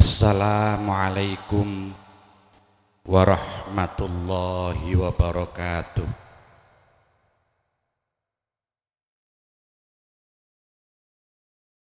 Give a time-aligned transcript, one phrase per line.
[0.00, 1.92] Assalamualaikum
[3.04, 6.08] warahmatullahi wabarakatuh.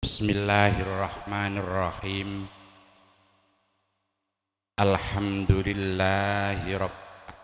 [0.04, 2.52] Bismillahirrahmanirrahim.
[4.76, 6.76] Alhamdulillahi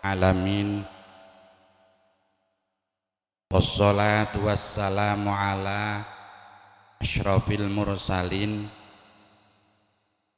[0.04, 0.84] alamin.
[3.48, 6.04] Wassalatu wassalamu ala
[7.00, 8.75] asyrafil mursalin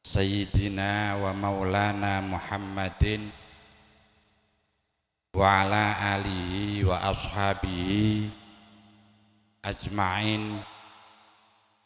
[0.04, 3.30] Sayyidina wa maulana Muhammadin
[5.34, 8.30] wa ala alihi wa ashabihi
[9.62, 10.62] ajma'in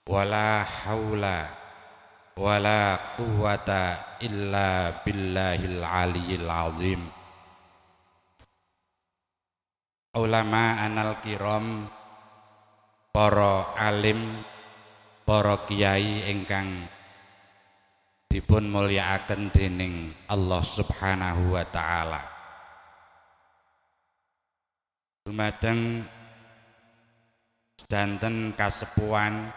[0.09, 1.49] wala haula
[2.37, 7.03] wala quwata illa billahil aliyil azim.
[10.13, 11.89] Ulama anal kiram
[13.13, 14.21] para alim
[15.25, 16.85] para kiai ingkang
[18.33, 22.25] dipun mulyakaken dening Allah Subhanahu wa taala.
[25.29, 26.01] Dumateng
[27.77, 29.53] sedanten kasepuan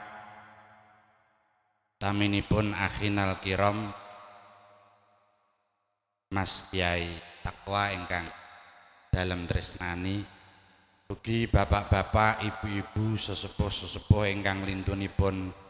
[1.95, 3.95] taminipun akhinal kiram
[6.35, 7.07] Mas Kiai
[7.39, 8.27] Takwa ingkang
[9.07, 10.19] dalam tresnani
[11.07, 15.64] ugi bapak-bapak, ibu-ibu, sesepuh-sesepuh ingkang lintunipun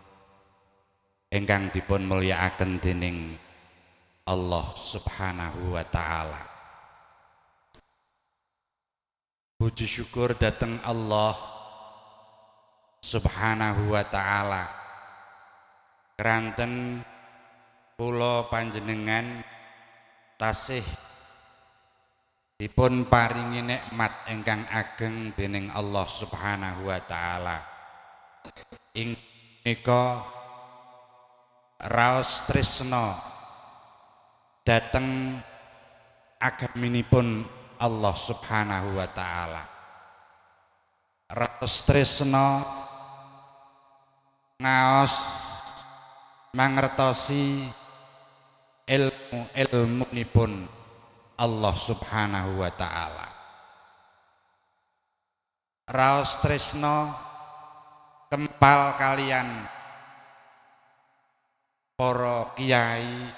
[1.33, 3.37] ingkang dipun mulyakaken dening
[4.25, 6.41] Allah Subhanahu wa taala.
[9.55, 11.37] Puji syukur datang Allah
[13.05, 14.65] Subhanahu wa taala.
[16.17, 17.05] Keranten
[17.95, 19.45] kula panjenengan
[20.35, 20.83] tasih
[22.55, 27.57] dipun paringi nikmat ingkang ageng dening Allah Subhanahu wa taala.
[28.95, 29.13] Ing
[29.63, 30.23] nika
[31.81, 33.15] raos tresno
[34.63, 35.35] dateng
[36.39, 37.43] agaminipun
[37.79, 39.63] Allah Subhanahu wa taala.
[41.35, 42.63] Raos tresno
[44.61, 45.15] ngaos
[46.55, 47.67] mangertosi
[49.59, 50.63] ilmu nipun
[51.35, 53.27] Allah Subhanahu wa taala.
[55.85, 57.11] Raos tresno
[58.31, 59.67] kempal kalian
[61.95, 63.31] para kiai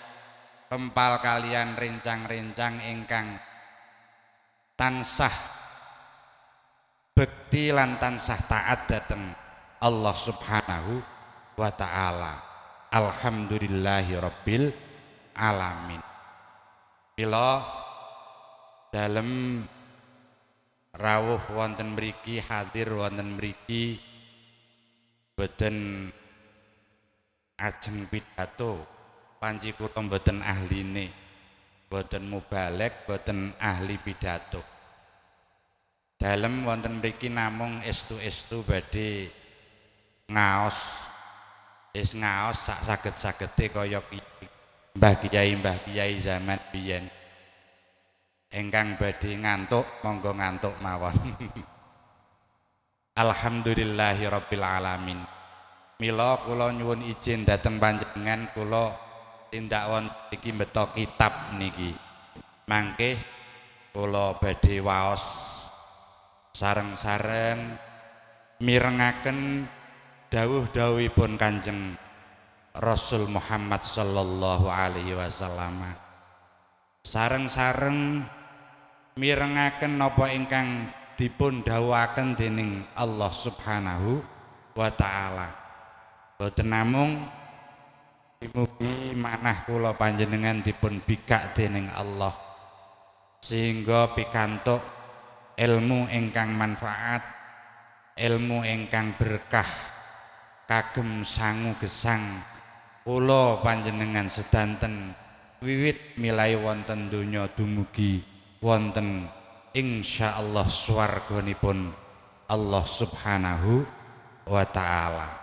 [0.65, 3.37] pempal kalian rencang-rencang ingkang
[4.73, 5.33] tansah
[7.13, 9.29] bekti lan tansah taat dateng
[9.77, 11.01] Allah Subhanahu
[11.53, 12.33] wa taala.
[12.89, 14.73] Alhamdulillahi rabbil
[15.37, 16.01] alamin.
[17.13, 17.61] Bila
[18.89, 19.61] dalam
[20.97, 24.01] rawuh wonten mriki hadir wonten mriki
[25.37, 26.09] boten
[27.57, 28.85] ajeng pidato.
[29.37, 31.13] Panci kula mboten ahline.
[31.89, 34.61] Mboten mubalek mboten ahli pidato.
[36.17, 39.29] Dalem wonten mriki namung estu-estu badhe
[40.33, 41.05] ngaos
[41.93, 44.01] wis ngaos sak saged-sagede kaya
[44.97, 47.05] Mbah Kiai Mbah Kiai zaman biyen.
[48.49, 51.13] Ingkang badhe ngantuk monggo ngantuk mawon.
[53.21, 55.36] Alhamdulillahirabbil alamin
[55.97, 58.93] Mila kula nyuwun izin dhateng panjenengan kula
[59.49, 61.89] tindak wonten iki beto kitab niki.
[62.69, 63.17] Mangke
[63.97, 65.25] kula badhe waos
[66.53, 67.81] sareng-sareng
[68.61, 69.65] mirengaken
[70.29, 71.97] dawuh-dawuhipun Kanjeng
[72.77, 75.81] Rasul Muhammad sallallahu alaihi wasallam.
[77.01, 78.21] Sareng-sareng
[79.17, 84.21] mirengaken napa ingkang dipun dawuhaken dening Allah Subhanahu
[84.77, 85.66] wa taala.
[86.37, 87.17] Boten namung
[88.37, 92.29] Mugi manah kula panjenengan dipun bikak dening Allah
[93.41, 94.77] sehingga pikantuk
[95.57, 97.25] ilmu ingkang manfaat,
[98.13, 99.65] ilmu ingkang berkah
[100.69, 102.21] kagem sangu gesang
[103.01, 105.17] kula panjenengan sedanten
[105.65, 108.21] wiwit milai wonten donya dumugi
[108.61, 109.25] wonten
[109.73, 111.89] insyaallah swarganipun
[112.45, 113.81] Allah Subhanahu
[114.45, 115.36] wa taala.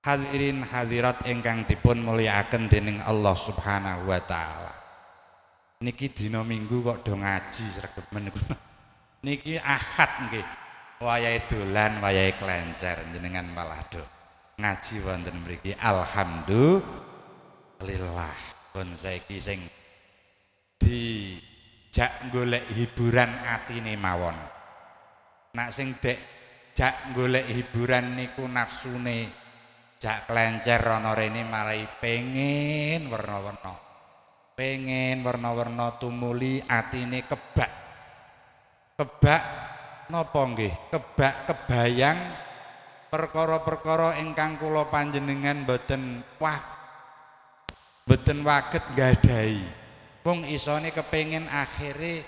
[0.00, 4.72] Hadirin hadirat ingkang dipun mulyakaken dening Allah Subhanahu wa taala.
[5.84, 8.40] Niki dina Minggu kok do ngaji sregep meniku.
[9.28, 10.40] Niki Ahad nggih.
[11.04, 14.00] Wayahe dolan, wayahe klencer jenengan malah do
[14.56, 15.76] ngaji wonten mriki.
[15.76, 18.36] Alhamdulillah.
[18.72, 19.60] Pun saiki sing
[20.80, 24.40] dijak golek hiburan atine mawon.
[25.60, 26.16] Nak sing dek
[26.72, 29.49] jak golek hiburan niku nafsune
[30.00, 33.90] jak kelencer ana rene marai pengen warna-warna
[34.56, 37.72] pengen warna-warna tumuli atine kebak.
[39.00, 39.42] Kebak
[40.12, 40.74] napa nggih?
[40.92, 42.20] Kebak kebayang
[43.08, 46.60] perkara-perkara ingkang kula panjenengan boten wah
[48.04, 49.58] boten waget gadahi
[50.22, 52.22] wong isone kepengin akhire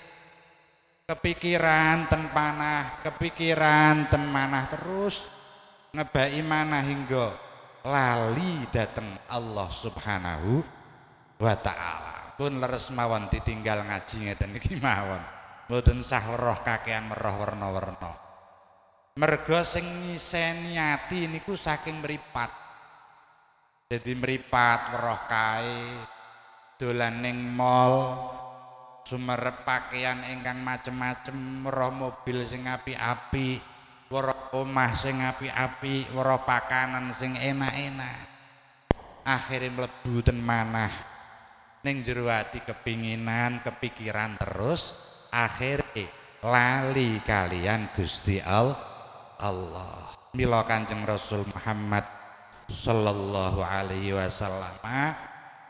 [1.07, 5.23] kepikiran ten panah kepikiran ten manah terus
[5.95, 7.52] ngebaki manah hingga
[7.83, 10.63] lali dateng Allah Subhanahu
[11.39, 12.35] wa taala.
[12.39, 15.21] Pun leres mawon ditinggal ngaji ngeten iki mawon.
[15.69, 18.23] Mboten sah roh kakean meroh warna-warna
[19.13, 22.49] merga sing ngiseni ati niku saking mripat.
[23.93, 25.85] Jadi mripat weroh kae
[26.81, 28.17] dolan ning mall
[29.05, 33.61] sumerep pakaian ingkang macem-macem weroh mobil sing api-api
[34.13, 38.29] weroh omah sing api-api weroh pakanan sing enak-enak.
[39.25, 40.93] Akhirnya mlebu ten manah.
[41.81, 46.05] Ning jero ati kepinginan kepikiran terus akhirnya
[46.45, 50.13] lali kalian Gusti Allah.
[50.37, 52.05] Mila Kanjeng Rasul Muhammad
[52.69, 54.77] sallallahu alaihi wasallam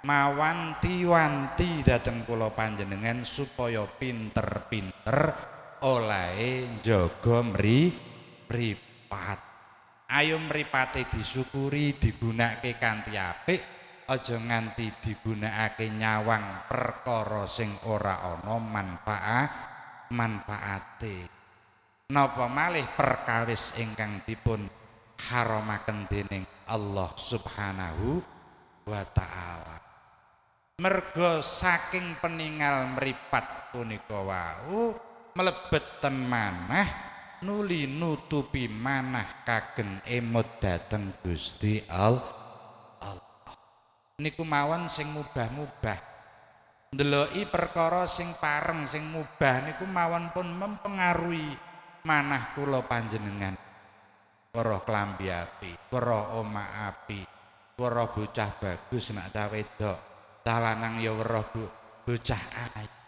[0.03, 5.31] mawanti-wanti dateng kula panjenengan supaya pinter-pinter
[5.83, 7.39] oleh jaga
[8.47, 9.39] mripat.
[10.13, 13.61] Ayo mripate disyukuri, digunakake kanthi apik,
[14.05, 19.51] aja nganti digunakake nyawang perkara sing ora ana manfaat
[20.13, 21.17] manfaate.
[22.13, 24.69] Napa malih perkawis ingkang dipun
[25.31, 28.21] haramaken dening Allah Subhanahu
[28.85, 29.83] wa taala.
[30.81, 34.97] merga saking peninggal meripat punika wau
[35.37, 37.12] mlebeten manah
[37.43, 42.23] nuli nutupi manah kagem emot dateng Gusti Allah
[44.23, 45.99] niku mawon sing mubah-mubah.
[46.95, 51.51] Ndeloki perkara sing pareng sing mubah niku mawon pun mempengaruhi
[52.07, 53.59] manah kula panjenengan.
[54.53, 57.19] Weruh klambi api weruh omah api
[57.75, 59.99] weruh bocah bagus nak cah wedok.
[60.45, 61.43] Talanang ya weruh
[62.07, 62.41] bocah
[62.79, 63.02] ayu.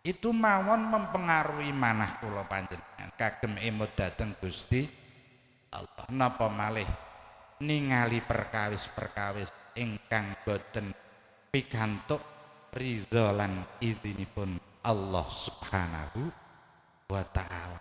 [0.00, 4.88] Itu mawon mempengaruhi manah kula panjenengan kagem emot dateng Gusti
[5.76, 6.08] Allah.
[6.08, 6.88] Napa malih
[7.60, 10.96] ningali perkawis-perkawis ingkang boten
[11.52, 12.24] pikantuk
[12.72, 14.56] ridho lan idzinipun
[14.88, 16.32] Allah Subhanahu
[17.12, 17.80] wa taala.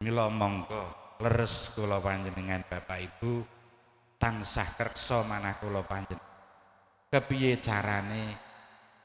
[0.00, 3.44] Mila monggo leres kula panjenengan Bapak Ibu
[4.16, 6.24] tansah kersa manah kula panjenengan
[7.12, 8.32] kepiye carane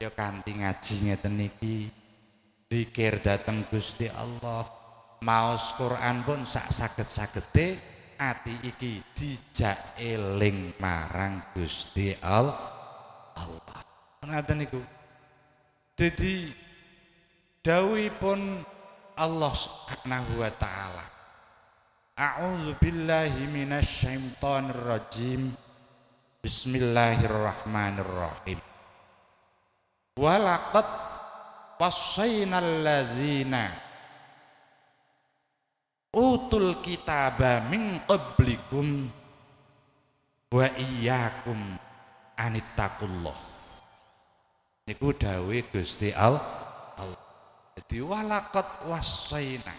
[0.00, 1.36] ya kanthi ngaji ngeten
[2.74, 4.66] zikir dateng Gusti Allah.
[5.22, 7.78] Maos Quran pun sak saged-sagede
[8.18, 12.58] ati iki dijak eling marang Gusti Allah
[13.38, 13.78] Allah.
[14.26, 14.82] Ngoten niku.
[15.94, 16.50] Dadi
[17.62, 18.66] dawuhipun
[19.14, 21.06] Allah Subhanahu wa taala.
[22.18, 24.18] A'udzu billahi minasy
[24.82, 25.54] rajim
[26.42, 28.58] Bismillahirrahmanirrahim.
[30.14, 31.13] Walaqad
[31.84, 33.68] wassaynal ladzina
[36.16, 39.12] utul kitaba min qablikum
[40.48, 41.76] wa iyyakum
[42.40, 43.36] anittaqullah.
[44.88, 46.40] Niku dawuh Gusti Allah.
[47.76, 49.74] Jadi walaqad wassayna.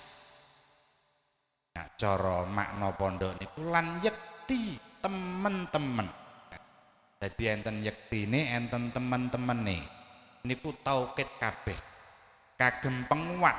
[1.73, 6.07] Nah, cara makna pondok niku lan yekti temen-temen
[7.19, 9.81] Jadi enten yektine enten teman-temene
[10.45, 11.94] niku taukid kabeh.
[12.55, 13.55] Kagem penguat.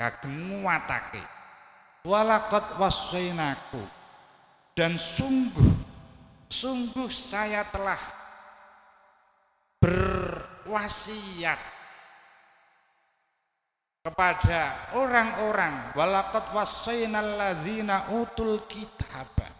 [0.00, 1.22] Kagem nguatake.
[2.08, 3.84] Walaqad wasainaku.
[4.72, 5.72] Dan sungguh
[6.52, 8.00] sungguh saya telah
[9.80, 11.60] berwasiat
[14.02, 19.52] kepada orang-orang walaqad wasainal ladzina utul kitaba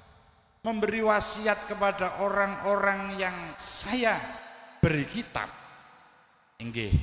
[0.62, 4.15] memberi wasiat kepada orang-orang yang saya
[4.79, 5.51] beri kitab.
[6.62, 6.95] Inggih,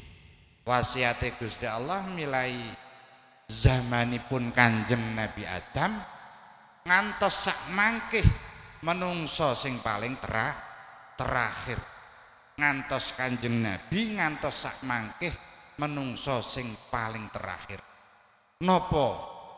[0.70, 2.54] wasiat Gusti Allah milai
[3.50, 5.98] zamanipun Kanjeng Nabi Adam
[6.86, 8.26] ngantos sak mangkih
[8.86, 10.54] menungso sing paling tera,
[11.18, 11.82] terakhir.
[12.62, 15.34] Ngantos Kanjeng Nabi ngantos sak mangkih
[15.82, 17.82] menungso sing paling terakhir.
[18.62, 19.08] Nopo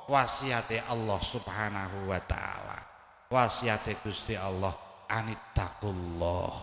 [0.08, 2.80] wasiate Allah Subhanahu wa taala
[3.28, 4.72] wasiat Gusti Allah
[5.12, 6.54] anittaqullah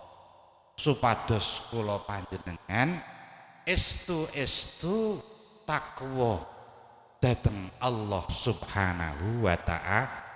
[0.79, 3.18] supados kula panjenengan
[3.67, 5.19] estu-estu
[5.67, 6.43] takwa
[7.19, 10.29] dateng Allah Subhanahu wa ta'ala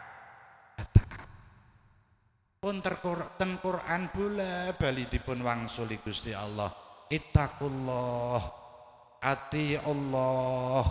[2.64, 6.72] pun ten Quran bola bali dipun wangsuli Gusti Allah.
[7.12, 8.40] Ittaqullah
[9.20, 10.84] ati Allah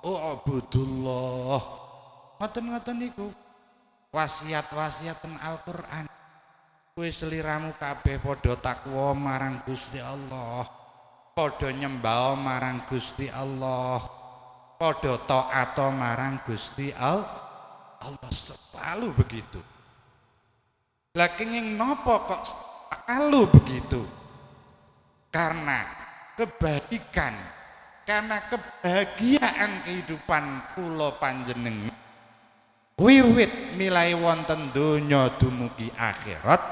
[0.00, 1.60] ubudullah.
[2.40, 3.28] Ngoten-ngoten niku
[4.16, 6.08] wasiat-wasiat ten Al-Qur'an.
[6.96, 10.79] Kowe seliramu kabeh padha takwa marang Gusti Allah
[11.32, 14.02] padha nyembah marang Gusti Allah
[14.76, 17.28] padha taat marang Gusti Allah
[18.00, 19.60] Allah selalu begitu
[21.10, 23.98] lagi yang nopo kok selalu begitu?
[25.26, 25.82] Karena
[26.38, 27.34] kebaikan,
[28.06, 30.44] karena kebahagiaan kehidupan
[30.78, 31.90] pulau panjeneng
[32.94, 36.62] wiwit milai wonten donya dumugi akhirat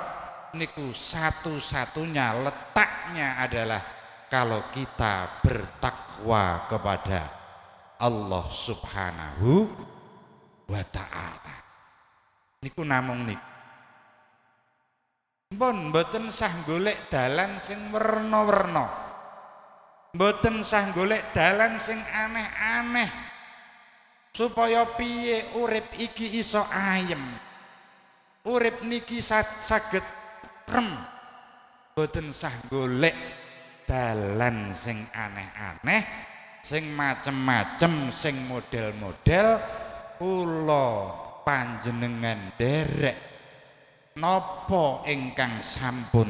[0.55, 3.83] niku satu-satunya letaknya adalah
[4.29, 7.29] kalau kita bertakwa kepada
[7.99, 9.67] Allah Subhanahu
[10.69, 11.57] wa taala.
[12.63, 13.49] Niku namung niku
[15.49, 18.85] Pun mboten sah golek dalan sing werna-werna.
[20.13, 23.09] Mboten sah golek dalan sing aneh-aneh.
[24.37, 27.25] Supaya piye urip iki iso ayem.
[28.45, 30.05] Urip niki saged
[30.69, 30.89] rem.
[31.97, 33.17] Mboten sah golek
[33.89, 36.05] dalan sing aneh-aneh,
[36.61, 39.57] sing macem-macem, sing model-model
[40.21, 40.89] kula
[41.49, 43.29] panjenengan derek
[44.19, 46.27] Nopo ingkang sampun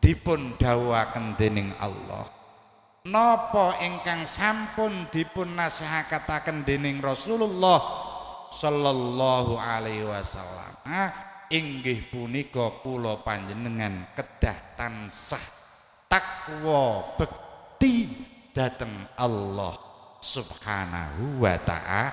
[0.00, 2.24] dipun dawuhaken dening Allah?
[3.04, 7.84] Nopo ingkang sampun dipun nasihataken dening Rasulullah
[8.48, 10.72] sallallahu alaihi wasallam?
[11.52, 15.61] Inggih punika kula panjenengan kedah tansah
[16.12, 18.04] takwa bekti
[18.52, 19.72] dateng Allah
[20.20, 22.12] subhanahu wa ta'ala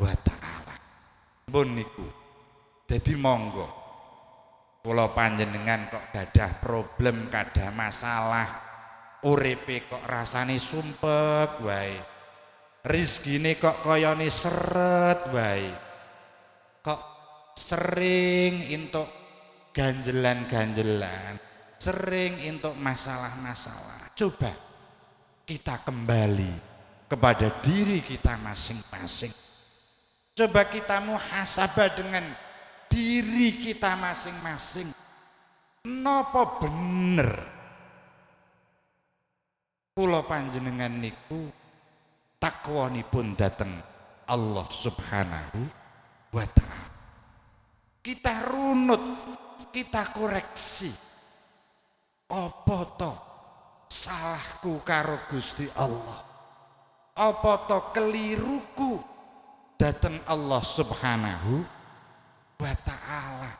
[0.00, 0.76] wa ta'ala
[1.52, 2.08] pun niku
[2.88, 3.80] dadi monggo
[4.80, 8.48] Kula panjenengan kok gadah problem, gadah masalah,
[9.28, 12.00] uripe kok rasane sumpek wae.
[12.88, 15.68] Rizkine kok kayane seret wae.
[16.80, 17.02] Kok
[17.60, 19.04] sering entuk
[19.76, 21.36] ganjelan-ganjelan,
[21.80, 24.12] sering entuk masalah-masalah.
[24.12, 24.52] Coba
[25.48, 26.52] kita kembali
[27.08, 29.32] kepada diri kita masing-masing.
[30.36, 32.24] Coba kita muhasabah dengan
[32.90, 34.90] diri kita masing-masing
[35.86, 37.30] nopo bener
[39.94, 41.48] kula panjenengan niku
[42.36, 43.72] takwanipun dateng
[44.28, 45.60] Allah Subhanahu
[46.34, 46.88] wa taala
[48.02, 49.00] kita runut
[49.70, 51.09] kita koreksi
[52.30, 53.12] apa to
[53.90, 56.22] salahku karo Gusti Allah?
[57.18, 59.02] Apa to keliruku
[59.74, 61.66] dateng Allah Subhanahu
[62.62, 63.52] wa ta'ala?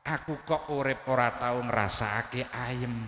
[0.00, 3.04] Aku kok urip ora tau ngrasakake ayem?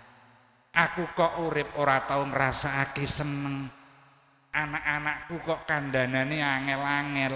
[0.76, 3.66] Aku kok urip ora tau ngrasakake seneng?
[4.52, 7.34] Anak-anakku kok kandhanane angel-angel?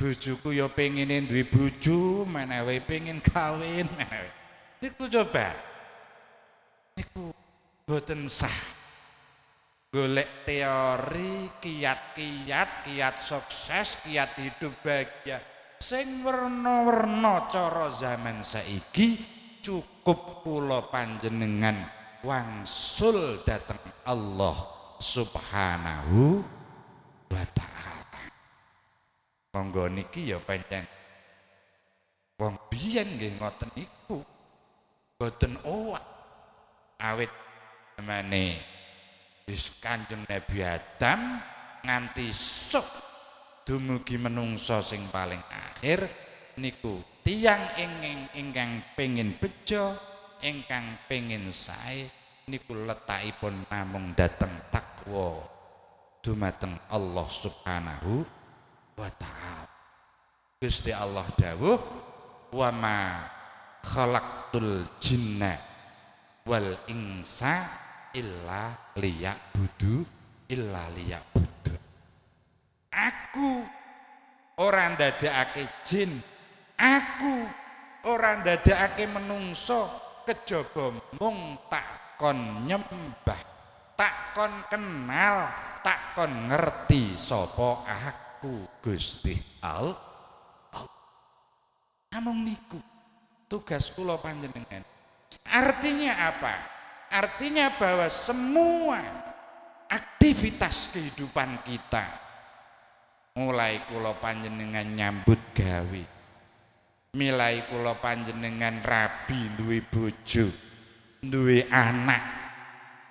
[0.00, 3.86] Bojoku ya pengine duwe bojo menewe pengin kawin.
[3.86, 4.30] Menewe
[4.82, 5.54] niku coba
[6.96, 7.32] niku
[7.84, 8.58] boten sah
[9.92, 15.40] golek teori kiat-kiat kiat sukses kiat hidup bahagia
[15.82, 19.20] sing werna-werna cara zaman saiki
[19.62, 21.76] cukup kula panjenengan
[22.22, 24.54] wangsul dateng Allah
[25.02, 26.38] Subhanahu
[27.26, 28.22] wa taala.
[29.50, 30.86] Monggo niki ya pancen
[32.38, 34.22] wong biyen nggih ngoten niku.
[35.18, 36.21] Boten owak
[37.02, 37.32] awit
[37.98, 38.62] zamane
[39.50, 41.42] wis Kanjeng Nabi Adam
[41.82, 42.86] nganti sok
[43.66, 46.06] dumugi menungso sing paling akhir
[46.62, 49.98] niku tiang ingin ingkang pengin bejo
[50.42, 52.06] ingkang pengin sae
[52.50, 55.48] niku letakipun namung dateng takwa.
[56.22, 58.22] Dumateng Allah Subhanahu
[58.94, 59.66] wa taala.
[60.62, 61.78] Gusti Allah dawuh
[62.54, 62.98] wa ma
[63.82, 65.71] khalaqtul jinna
[66.46, 67.66] wal insa
[68.12, 70.04] illa liya'budu
[70.50, 71.52] illa liya'budu
[72.92, 73.64] Aku
[74.60, 76.12] ora ndadekake jin.
[76.76, 77.48] Aku
[78.04, 79.88] ora ndadekake menungso
[80.28, 83.40] kejaba mung takon nyembah,
[83.96, 85.48] takon kenal,
[85.80, 89.34] takon ngerti sapa aku Gusti
[89.64, 89.96] Allah.
[92.12, 92.76] Namung niku
[93.48, 94.91] tugas kula panjenengan.
[95.48, 96.54] Artinya apa?
[97.12, 99.00] Artinya bahwa semua
[99.92, 102.04] aktivitas kehidupan kita
[103.36, 106.04] mulai kula panjenengan nyambut gawe
[107.16, 110.48] milai kula panjenengan rabi duwe bojo
[111.20, 112.24] duwe anak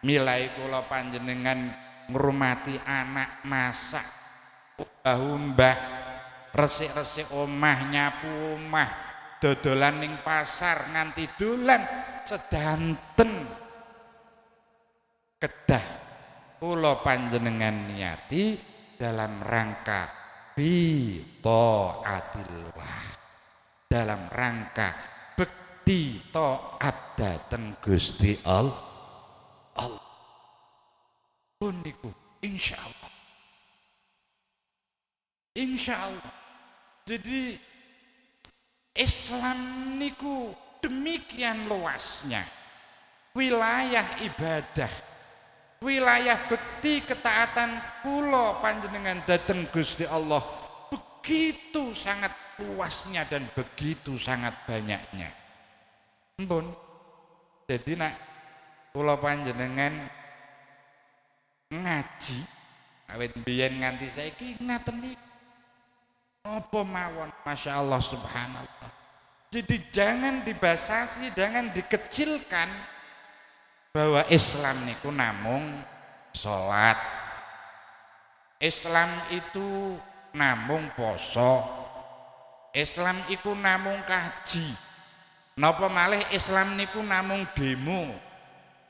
[0.01, 1.69] milai kula panjenengan
[2.09, 4.05] ngurmati anak masak
[4.81, 5.77] umbah-umbah
[6.53, 8.89] resik-resik omah nyapu omah
[9.37, 11.81] dodolan ning pasar nganti dolan
[12.25, 13.31] sedanten
[15.41, 15.85] kedah
[16.61, 18.55] kula panjenengan niati
[18.97, 20.07] dalam rangka
[20.53, 23.01] bi taatillah
[23.89, 24.93] dalam rangka
[25.33, 28.77] bekti taat dateng Gusti Allah
[29.77, 30.11] Allah
[31.61, 32.09] pun niku
[32.41, 33.13] insyaallah.
[35.61, 36.33] Insyaallah.
[37.05, 37.53] Jadi
[38.97, 39.59] Islam
[40.01, 40.49] niku
[40.81, 42.43] demikian luasnya.
[43.31, 44.91] Wilayah ibadah.
[45.81, 47.73] Wilayah bekti ketaatan
[48.05, 50.43] pulau panjenengan dateng Gusti Allah.
[50.91, 55.31] Begitu sangat luasnya dan begitu sangat banyaknya.
[56.37, 56.69] Mpun.
[57.65, 58.13] Jadi nak
[58.91, 59.95] pulau panjenengan
[61.71, 62.39] ngaji.
[63.15, 65.19] Awet biyen nganti saiki ngaten iki
[66.41, 67.29] apa mawon?
[67.43, 69.00] Masya Allah subhanallah
[69.51, 72.71] jadi jangan dibasasi jangan dikecilkan
[73.91, 75.83] bahwa Islam niku namung
[76.31, 76.95] sholat.
[78.63, 79.99] Islam itu
[80.31, 81.67] namung poso.
[82.71, 84.71] Islam iku namung kaji.
[85.59, 88.07] Napa malih Islam niku namung demo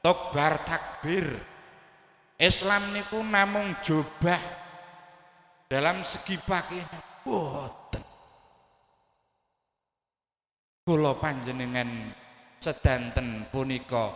[0.06, 1.25] tokbar takbir?
[2.38, 4.38] Islam niku namung jobah
[5.65, 6.86] dalam segi pakaian
[7.25, 7.80] boten
[10.91, 11.88] kula panjenengan
[12.60, 14.12] sedanten punika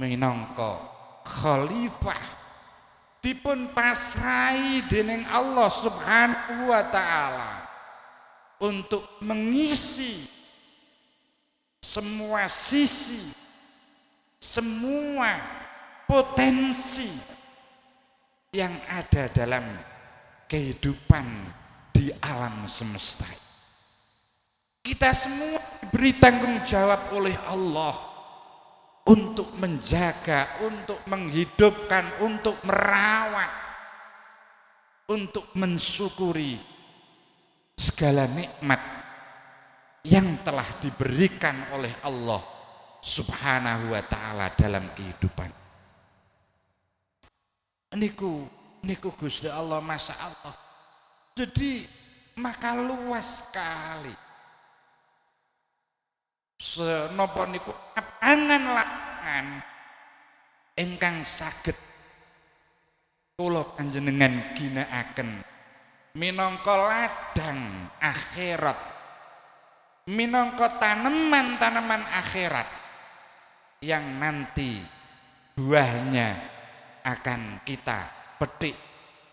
[0.00, 0.80] minangka
[1.20, 2.16] khalifah
[3.20, 7.68] dipun pasrai dening Allah Subhanahu wa taala
[8.56, 10.16] untuk mengisi
[11.84, 13.36] semua sisi
[14.40, 15.36] semua
[16.08, 17.12] potensi
[18.56, 19.64] yang ada dalam
[20.48, 21.28] kehidupan
[21.92, 23.43] di alam semesta.
[24.84, 27.96] Kita semua diberi tanggung jawab oleh Allah
[29.08, 33.48] untuk menjaga, untuk menghidupkan, untuk merawat,
[35.08, 36.60] untuk mensyukuri
[37.80, 38.76] segala nikmat
[40.04, 42.44] yang telah diberikan oleh Allah
[43.00, 45.48] Subhanahu wa taala dalam kehidupan.
[47.96, 48.44] Niku
[48.84, 50.54] niku Gusti Allah Masya Allah.
[51.32, 51.88] Jadi
[52.36, 54.23] maka luas sekali
[56.58, 57.70] senapa niku
[58.22, 59.62] angan-angan
[60.78, 61.76] ingkang saged
[63.34, 65.42] kula panjenengan ginakaken.
[66.14, 68.78] Minangka ladang akhirat.
[70.04, 72.68] Minangka tanaman-tanaman akhirat
[73.82, 74.78] yang nanti
[75.58, 76.36] buahnya
[77.02, 78.06] akan kita
[78.38, 78.76] petik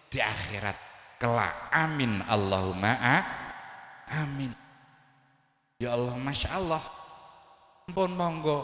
[0.09, 0.77] di akhirat
[1.21, 1.69] kelak.
[1.69, 2.23] Amin.
[2.25, 2.97] Allahumma
[4.09, 4.51] amin.
[5.77, 6.81] Ya Allah Masya Allah
[7.91, 8.59] Ampun monggo.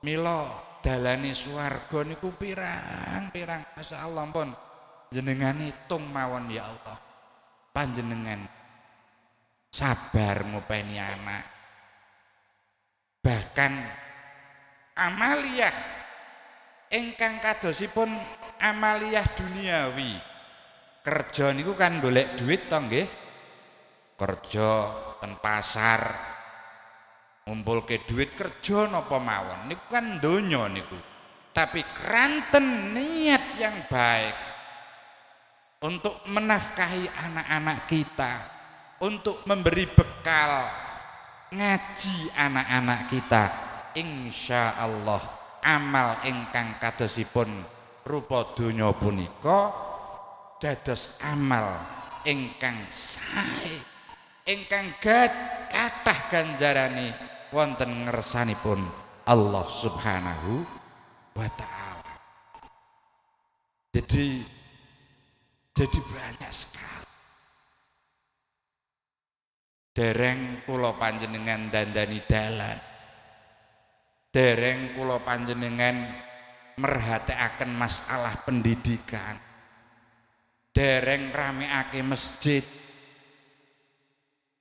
[0.00, 0.48] Mila
[0.80, 4.48] dalani swarga niku pirang-pirang masyaallah ampun.
[5.12, 6.96] Jenengan hitung mawon ya Allah.
[7.68, 8.40] Panjenengan
[9.68, 11.44] sabar ngopeni anak.
[13.20, 13.72] Bahkan
[14.96, 15.76] amaliyah
[16.96, 18.08] ingkang kadosipun
[18.56, 20.16] amaliyah duniawi.
[21.04, 23.04] Kerja niku kan golek duit to nggih.
[24.16, 24.68] Kerja
[25.20, 26.39] ten pasar
[27.50, 30.94] ngumpulke duit kerja napa mawon niku kan donya niku.
[31.50, 34.38] Tapi keranten niat yang baik
[35.82, 38.32] untuk menafkahi anak-anak kita
[39.02, 40.70] untuk memberi bekal
[41.50, 43.44] ngaji anak-anak kita
[43.98, 45.18] insya Allah
[45.66, 47.50] amal ingkang kadosipun
[48.06, 49.74] rupa donya punika
[50.62, 51.82] dados amal
[52.22, 53.82] ingkang sae
[54.46, 58.78] ingkang kathah ganjarane wonten ngersanipun
[59.26, 60.62] Allah Subhanahu
[61.34, 62.14] wa taala.
[63.90, 64.42] Jadi
[65.74, 67.08] jadi banyak sekali.
[69.90, 72.78] Dereng kula panjenengan dandani dalan.
[74.30, 76.06] Dereng kula panjenengan
[76.78, 79.34] merhatikaken masalah pendidikan.
[80.70, 82.62] Dereng rameake masjid.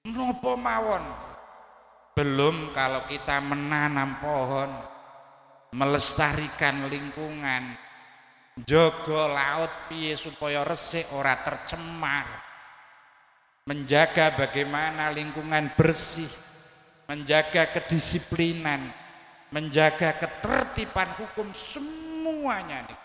[0.10, 1.29] Napa mawon
[2.18, 4.72] belum kalau kita menanam pohon,
[5.74, 7.78] melestarikan lingkungan,
[8.66, 12.26] jogo laut piye supaya resik ora tercemar,
[13.70, 16.30] menjaga bagaimana lingkungan bersih,
[17.06, 18.82] menjaga kedisiplinan,
[19.54, 23.00] menjaga ketertiban hukum semuanya nih.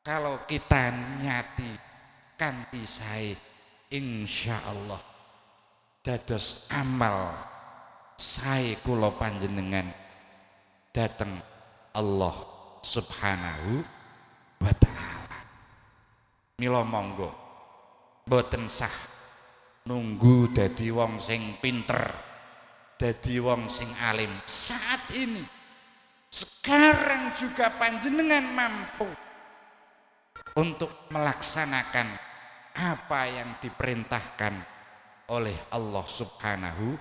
[0.00, 0.88] Kalau kita
[1.20, 1.70] nyati
[2.40, 3.36] kanti saya
[3.92, 5.09] insya Allah
[6.00, 7.32] dados amal.
[8.20, 9.88] Saya kulo panjenengan
[10.92, 11.40] datang
[11.96, 12.36] Allah
[12.84, 13.80] subhanahu
[14.60, 15.38] wa ta'ala.
[16.60, 17.30] Milo monggo.
[18.28, 18.92] Boten sah.
[19.88, 22.30] Nunggu dadi wong sing pinter
[23.00, 24.28] dadi wong sing alim.
[24.44, 25.40] Saat ini
[26.28, 29.08] sekarang juga panjenengan mampu
[30.60, 32.06] untuk melaksanakan
[32.76, 34.79] apa yang diperintahkan
[35.30, 36.98] oleh Allah Subhanahu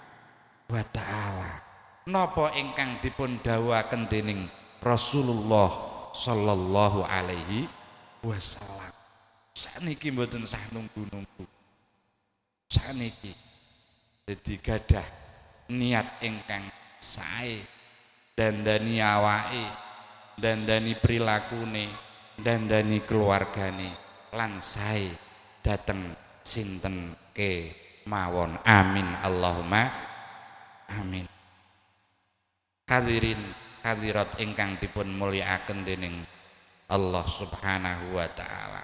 [0.69, 1.65] wa taala.
[2.09, 4.45] Napa ingkang dipun dawuhaken dening
[4.81, 5.69] Rasulullah
[6.13, 7.65] sallallahu alaihi
[8.23, 8.93] wasallam.
[9.53, 11.45] Saniki mboten sah nunggu-nunggu.
[12.69, 13.33] Saniki
[14.23, 15.07] dadi gadah
[15.73, 16.69] niat ingkang
[17.01, 17.57] sae
[18.37, 19.65] dandani awake
[20.37, 21.89] dandani prilakune
[22.37, 23.89] dandani keluargane
[24.37, 25.09] lan sae
[25.65, 26.13] dateng
[26.45, 28.57] sinten ke mawon.
[28.65, 29.05] Amin.
[29.21, 29.85] Allahumma
[30.97, 31.29] amin.
[32.89, 33.37] Hadirin
[33.85, 36.25] hadirat ingkang dipun mulyakaken dening
[36.89, 38.83] Allah Subhanahu wa taala.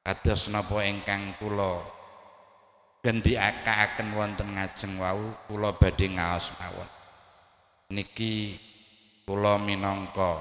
[0.00, 1.84] Kados napa ingkang kula
[3.04, 6.88] gendikakaken wonten ngajeng wau kula badhe ngaos mawon.
[7.92, 8.56] Niki
[9.28, 10.40] kula minangka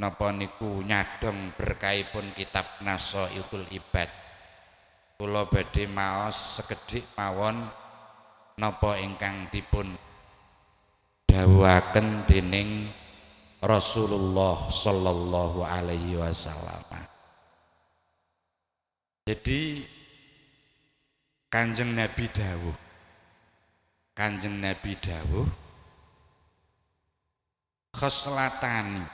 [0.00, 4.19] napa niku nyadong berkahipun kitab Nasaihul Ibad
[5.20, 7.60] kula badhe maos sekedhik mawon
[8.56, 9.92] napa ingkang dipun
[11.28, 12.88] dawuhaken dening
[13.60, 16.80] Rasulullah sallallahu alaihi wasallam
[19.28, 19.84] jadi
[21.50, 22.78] Kanjeng Nabi dawuh.
[24.14, 25.46] Kanjeng Nabi dawuh
[27.94, 29.06] khoslatani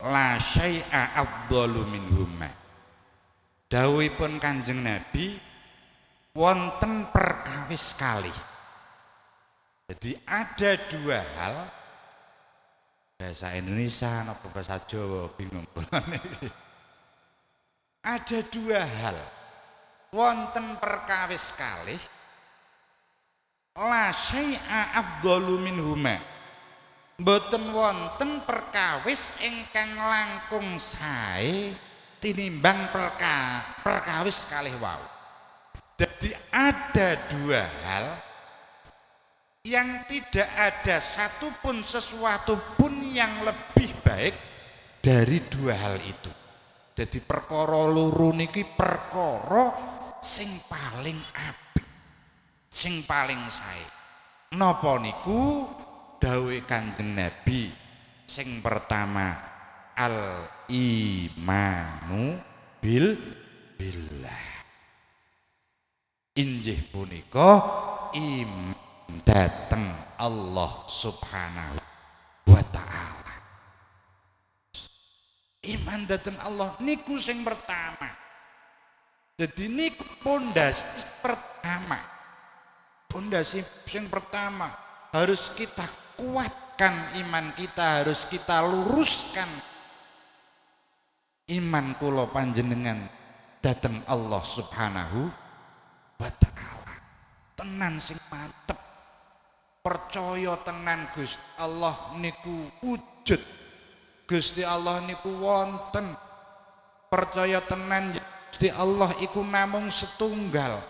[0.00, 2.48] la syai'a afdalu minhumma.
[3.66, 5.34] Dawuhipun Kanjeng Nabi
[6.38, 8.34] wonten perkawis kali.
[9.90, 11.54] Jadi ada dua hal
[13.16, 15.66] bahasa Indonesia napa bahasa Jawa bingung.
[18.06, 19.18] ada dua hal
[20.14, 21.98] wonten perkawis kalih
[23.74, 26.16] la syai'a afdalu minhuma
[27.18, 31.74] mboten wonten perkawis ingkang langkung sae
[32.26, 34.98] tinimbang perka, perkawis kalih wau.
[35.94, 38.06] Jadi ada dua hal
[39.62, 44.34] yang tidak ada satupun sesuatu pun yang lebih baik
[44.98, 46.34] dari dua hal itu.
[46.98, 49.70] Jadi perkara loro niki perkara
[50.18, 51.86] sing paling apik
[52.66, 53.86] sing paling sae.
[54.58, 55.62] Napa niku?
[56.16, 57.70] Dawuh Kanjeng Nabi
[58.24, 59.55] sing pertama
[59.96, 62.36] al imanu
[62.84, 63.16] bil
[63.80, 64.44] billah.
[66.36, 67.64] Injih punika
[68.12, 68.76] iman
[69.24, 69.88] dateng
[70.20, 71.80] Allah Subhanahu
[72.52, 73.36] wa taala.
[75.64, 78.12] Iman dateng Allah niku sing pertama.
[79.36, 79.88] Jadi ini
[80.20, 82.00] pondasi pertama.
[83.08, 83.64] Pondasi
[83.96, 84.68] yang pertama
[85.16, 85.88] harus kita
[86.20, 89.48] kuatkan iman kita, harus kita luruskan
[91.46, 92.98] iman kulo panjenengan
[93.62, 95.30] datang Allah Subhanahu
[96.18, 96.94] wa taala.
[97.54, 98.74] Tenan sing mantep.
[99.78, 103.38] Percaya tenan Gusti Allah niku wujud.
[104.26, 106.18] Gusti Allah niku wonten.
[107.06, 108.10] Percaya tenan
[108.50, 110.82] Gusti Allah iku namung setunggal.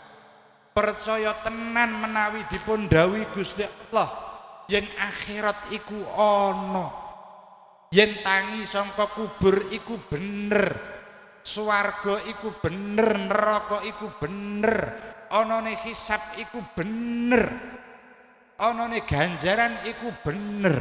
[0.72, 4.08] Percaya tenan menawi dipun dawuhi Gusti Allah
[4.72, 7.05] yen akhirat iku ana.
[7.94, 10.94] Yen tangi sangka kubur iku bener.
[11.46, 14.74] Swarga iku bener, neraka iku bener.
[15.30, 17.46] Anane hisab iku bener.
[18.58, 20.76] Anane ganjaran iku bener.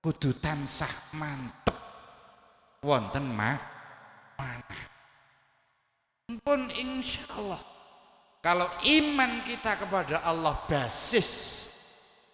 [0.00, 1.76] Kudu tansah mantep
[2.80, 3.60] wonten mah
[4.40, 4.80] mana.
[6.40, 7.60] Pun insya Allah
[8.40, 11.59] kalau iman kita kepada Allah basis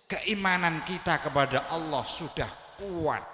[0.07, 3.25] keimanan kita kepada Allah sudah kuat.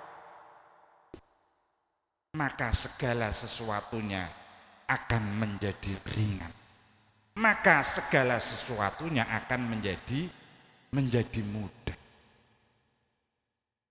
[2.32, 4.24] Maka segala sesuatunya
[4.88, 6.52] akan menjadi ringan.
[7.36, 10.28] Maka segala sesuatunya akan menjadi
[10.92, 11.98] menjadi mudah.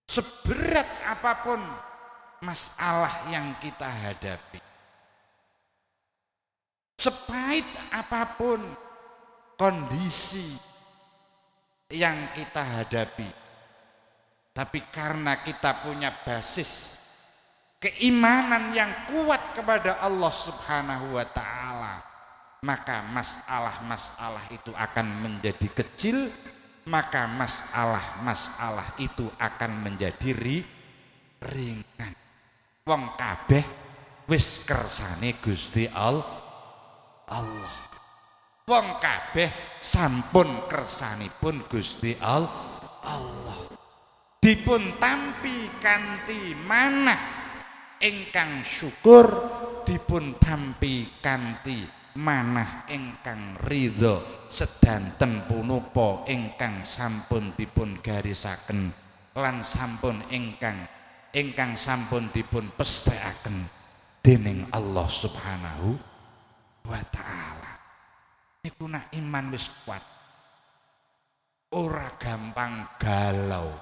[0.09, 1.61] Seberat apa pun
[2.41, 4.71] masalah yang kita hadapi
[7.01, 8.61] sepahit apa pun
[9.57, 10.53] kondisi
[11.91, 13.29] yang kita hadapi
[14.51, 16.99] tapi karena kita punya basis
[17.79, 21.93] keimanan yang kuat kepada Allah Subhanahu wa taala
[22.61, 26.29] maka masalah-masalah itu akan menjadi kecil
[26.89, 30.61] maka masalah-masalah itu akan menjadi
[31.41, 32.13] ringan
[32.85, 33.65] wong kabeh
[34.29, 36.41] wis kersane Gusti Allah
[37.31, 37.90] Allah.
[38.71, 39.51] Wong kabeh
[39.83, 43.67] sampun kersanipun Gusti Allah.
[44.39, 47.19] Dipun tampi kanthi manah
[47.99, 49.27] ingkang syukur
[49.83, 51.83] dipun tampi kanthi
[52.15, 58.87] manah ingkang ridho sedanten punapa ingkang sampun dipun garisaken
[59.35, 60.87] lan sampun ingkang
[61.35, 63.67] ingkang sampun dipun pestekaken
[64.23, 65.99] dening Allah Subhanahu
[66.87, 67.70] wa taala.
[68.61, 70.05] Niku nak iman wis kuat.
[71.73, 73.73] Ora gampang galau.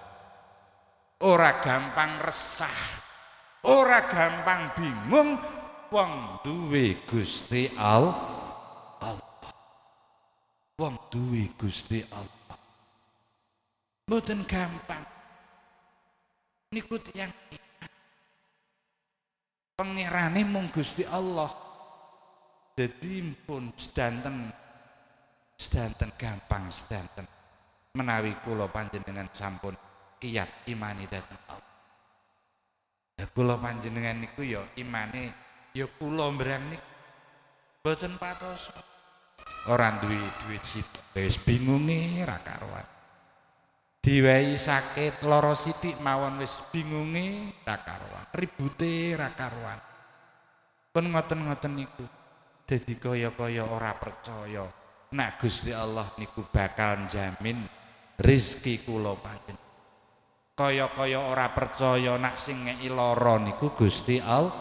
[1.19, 2.79] Ora gampang resah.
[3.67, 5.35] Ora gampang bingung
[5.91, 8.15] wong duwe Gusti Allah.
[10.79, 12.55] Wong duwe Gusti Allah.
[14.07, 15.03] Mboten gampang.
[16.71, 17.35] Niku tiyang
[19.75, 21.51] Pangerane mung Gusti Allah.
[22.79, 24.51] Jadi pun sedanten
[25.60, 27.28] sedanten gampang sedanten
[27.91, 29.76] menawi kula panjenengan sampun
[30.15, 31.76] kiyat imani dhateng Allah.
[33.19, 35.36] Ya kula panjenengan niku ya imane
[35.76, 36.89] ya kula mbrang niku
[37.84, 38.72] mboten patos.
[39.67, 42.88] Ora duwe duit sithik wis bingunge ra karuan.
[44.00, 49.80] Diwehi sakit lara sithik mawon wis bingunge ra karuan, ribute ra karuan.
[50.95, 52.08] Pun ngoten-ngoten niku.
[52.63, 54.78] Jadi kaya-kaya ora percaya
[55.15, 57.65] nak Gusti Allah niku bakal jamin
[58.22, 59.67] rizki kula panjenengan.
[60.60, 64.52] Kaya-kaya ora percaya nak sing ngeki lara niku Gusti Allah.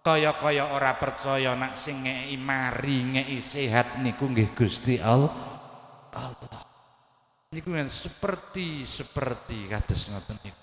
[0.00, 5.28] Kaya-kaya ora percaya nak sing ngeki mari ngeki sehat niku nggih Gusti Allah.
[6.16, 6.64] Allah.
[7.52, 10.60] Niku kan seperti seperti kados ngoten niku.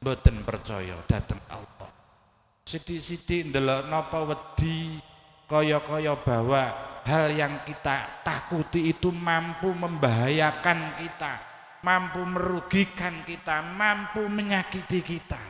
[0.00, 1.90] Mboten percaya dateng Allah.
[2.64, 4.96] Sithik-sithik ndelok napa wedi
[5.52, 11.32] kaya-kaya bahwa hal yang kita takuti itu mampu membahayakan kita,
[11.80, 15.40] mampu merugikan kita, mampu menyakiti kita.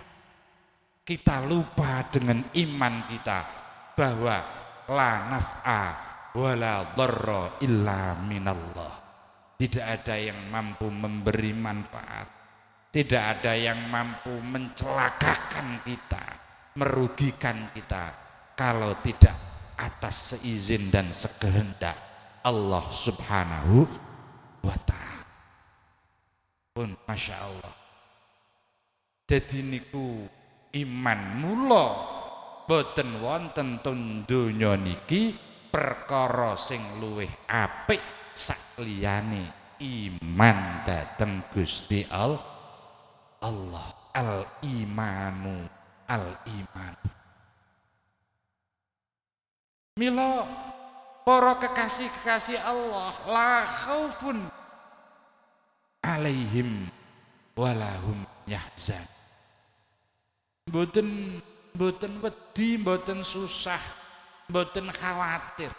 [1.02, 3.38] Kita lupa dengan iman kita
[3.98, 4.36] bahwa
[4.86, 5.82] la naf'a
[6.38, 8.94] wala dharra illa minallah.
[9.58, 12.28] Tidak ada yang mampu memberi manfaat.
[12.88, 16.24] Tidak ada yang mampu mencelakakan kita,
[16.78, 18.14] merugikan kita
[18.56, 19.47] kalau tidak
[19.78, 21.94] atas seizin dan sekehendak
[22.42, 23.86] Allah subhanahu
[24.66, 25.26] wa ta'ala.
[26.74, 27.74] Pun Masya Allah.
[29.28, 30.26] Jadi niku
[30.74, 31.86] iman mula
[32.66, 35.36] boten wonten tun donya niki
[35.68, 38.00] perkara sing luwih apik
[38.32, 42.42] sak liyane iman dateng Gusti Allah
[43.44, 43.88] Allah.
[44.18, 45.62] Al imanu
[46.10, 47.17] al imanu
[49.98, 50.46] Milo
[51.26, 54.46] para kekasih-kekasih Allah la khaufun
[56.06, 56.86] alaihim
[57.58, 59.02] walahum yahzan.
[60.70, 61.42] Mboten
[61.74, 63.82] mboten wedi, mboten susah,
[64.46, 65.74] mboten khawatir.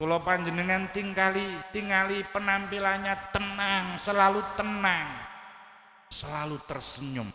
[0.00, 5.08] Kalau panjenengan tinggali tinggali penampilannya tenang, selalu tenang,
[6.08, 7.28] selalu tersenyum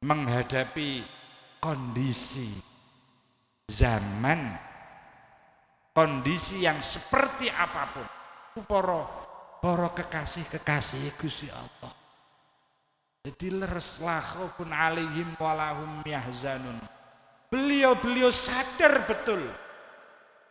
[0.00, 1.04] menghadapi
[1.60, 2.69] kondisi
[3.70, 4.50] zaman
[5.94, 8.06] kondisi yang seperti apa pun
[8.66, 9.00] para
[9.62, 11.94] para kekasih-kekasih Gusti Allah.
[13.22, 16.82] Jadi leres la khaufun alaihim walahum yahzanun.
[17.50, 19.42] Beliau-beliau sadar betul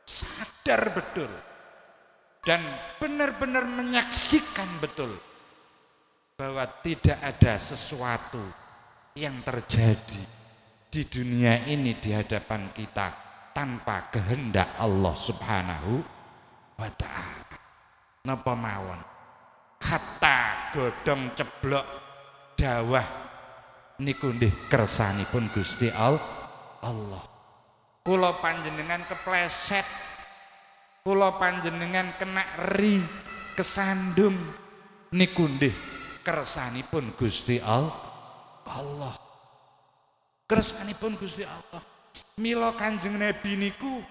[0.10, 1.29] sadar betul
[2.41, 2.65] dan
[2.97, 5.13] benar-benar menyaksikan betul
[6.34, 8.41] bahwa tidak ada sesuatu
[9.13, 10.38] yang terjadi
[10.89, 13.13] di dunia ini di hadapan kita
[13.54, 16.02] tanpa kehendak Allah Subhanahu
[16.82, 17.58] wa taala.
[18.25, 18.99] Napa mawon?
[19.80, 21.86] Hatta godhong ceblok
[22.58, 23.06] dawah
[24.02, 27.23] niku nggih kersanipun Gusti Allah.
[28.02, 29.86] Kula panjenengan kepleset.
[31.06, 32.43] Kula panjenengan kena
[32.75, 32.99] ri,
[33.56, 34.36] kesandung
[35.13, 35.73] niku nggih
[36.25, 39.29] kersanipun Gusti Allah.
[40.50, 41.86] Kersanipun Gusti Allah.
[42.42, 44.02] mila Kanjeng Nabi niku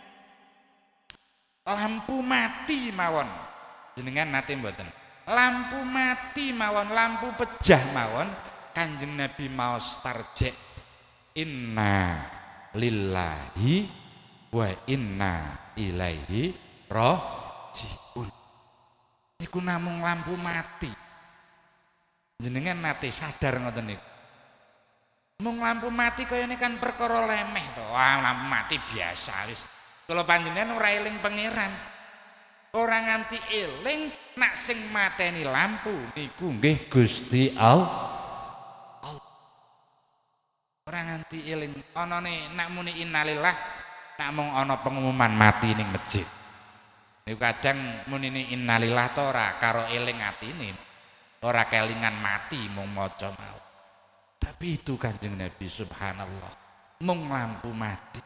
[1.67, 3.27] lampu mati mawon.
[3.99, 4.87] Jenengan nate mboten?
[5.27, 8.31] Lampu mati mawon lampu pejah mawon.
[8.71, 10.55] Kanjeng Nabi maos tarjek
[11.35, 12.23] inna
[12.79, 13.91] lillahi
[14.55, 16.55] wa inna ilaihi
[16.87, 18.31] rajiun.
[19.43, 20.93] Niku namung lampu mati.
[22.39, 24.18] Jenengan nate sadar ngoten niku
[25.39, 27.85] mung lampu mati kaya ini kan perkara lemeh to.
[27.95, 29.63] Wah lampu mati biasa wis.
[30.11, 31.71] Kalau panjenengan ora eling pangeran.
[32.75, 37.87] Orang nganti eling nak sing mateni lampu niku nggih Gusti Allah
[40.91, 41.73] orang nganti eling.
[41.95, 43.57] Ana ne nak muni innalillah
[44.19, 46.27] nak mung ana pengumuman mati ning masjid.
[47.31, 47.79] Niku kadang
[48.11, 50.75] muni innalillah to ora karo eling atine
[51.47, 53.68] ora kelingan mati mung maca mau
[54.39, 56.55] tapi itu kanjeng Nabi subhanallah
[57.03, 58.23] mung lampu mati.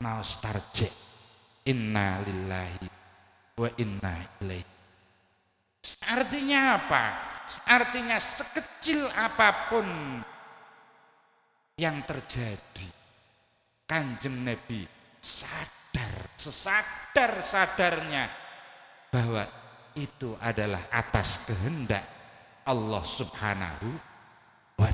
[0.00, 0.88] Naos tarjek
[1.68, 2.88] inna lillahi
[3.60, 4.78] wa inna ilaihi.
[6.08, 7.04] Artinya apa?
[7.68, 9.88] Artinya sekecil apa pun
[11.76, 12.88] yang terjadi
[13.84, 14.84] kanjeng Nabi
[15.20, 18.24] sadar sesadar sadarnya
[19.12, 19.44] bahwa
[19.96, 22.04] itu adalah atas kehendak
[22.64, 24.09] Allah subhanahu
[24.80, 24.88] wa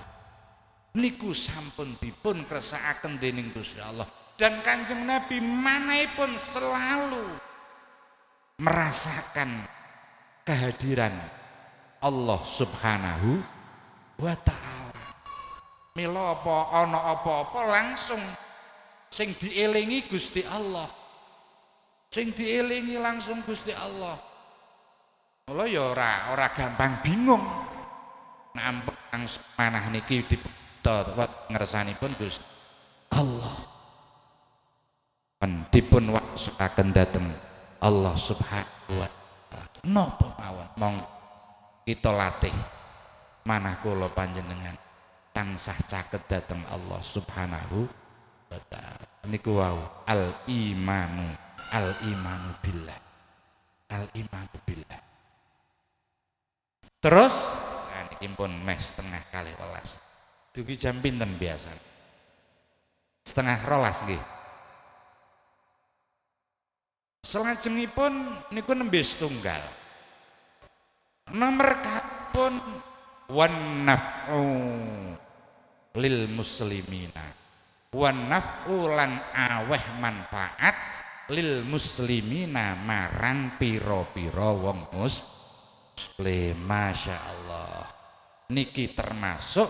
[0.99, 7.23] niku sampun dipun kersakaken dening Gusti Allah dan kanjeng Nabi mana pun selalu
[8.59, 9.49] merasakan
[10.43, 11.15] kehadiran
[12.03, 13.39] Allah subhanahu
[14.19, 14.77] wa ta'ala
[15.97, 18.21] Mila apa ana apa-apa langsung
[19.09, 20.85] sing dielingi Gusti Allah.
[22.13, 24.21] Sing dielingi langsung Gusti Allah.
[25.49, 27.41] Mula ya ora ora gampang bingung.
[28.57, 31.05] Nampak langsung manah niki dipeta
[31.53, 32.45] ngersanipun Gusti
[33.13, 33.57] Allah.
[35.37, 37.29] Pen dipun waksulaken dhateng
[37.85, 39.09] Allah Subhanahu wa
[39.53, 39.79] taala.
[39.85, 40.97] Napa mawon mong
[41.85, 42.57] kita latih
[43.45, 44.75] manah kula panjenengan
[45.37, 47.85] tansah caket datang Allah Subhanahu
[48.49, 49.05] wa taala.
[49.29, 51.29] Niku wau al imanu
[51.77, 53.01] al imanu billah.
[53.93, 55.01] Al imanu billah.
[57.05, 57.37] Terus
[58.17, 60.01] nah niki pun meh setengah kali welas.
[60.57, 61.69] Dugi jam pinten biasa?
[63.29, 64.25] Setengah rolas nggih.
[67.21, 68.13] Selajengipun
[68.57, 69.61] niku nembe setunggal.
[71.37, 72.55] Nomor kapun
[73.29, 74.47] wan naf'u
[75.99, 77.27] lil muslimina
[77.93, 80.77] wa naf'u lan aweh manfaat
[81.35, 87.76] lil muslimina marang pira-pira wong muslim Masya Allah
[88.51, 89.67] niki termasuk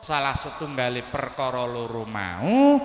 [0.00, 2.80] salah setunggali perkara loro mau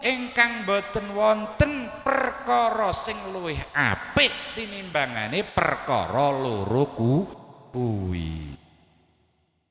[0.00, 8.60] ingkang boten wonten perkara sing luwih apik tinimbangane perkara loro kuwi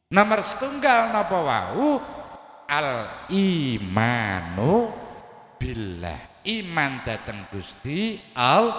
[0.09, 1.87] nomor setunggal napa wau?
[2.69, 4.93] Al imanu
[5.57, 6.41] billah.
[6.45, 8.71] Iman dateng Gusti al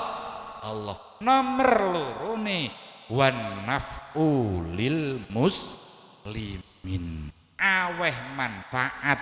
[0.65, 0.99] Allah.
[1.21, 2.73] Nomor loro nih
[3.13, 5.29] wan naf'u lil
[6.21, 9.21] muslimin aweh manfaat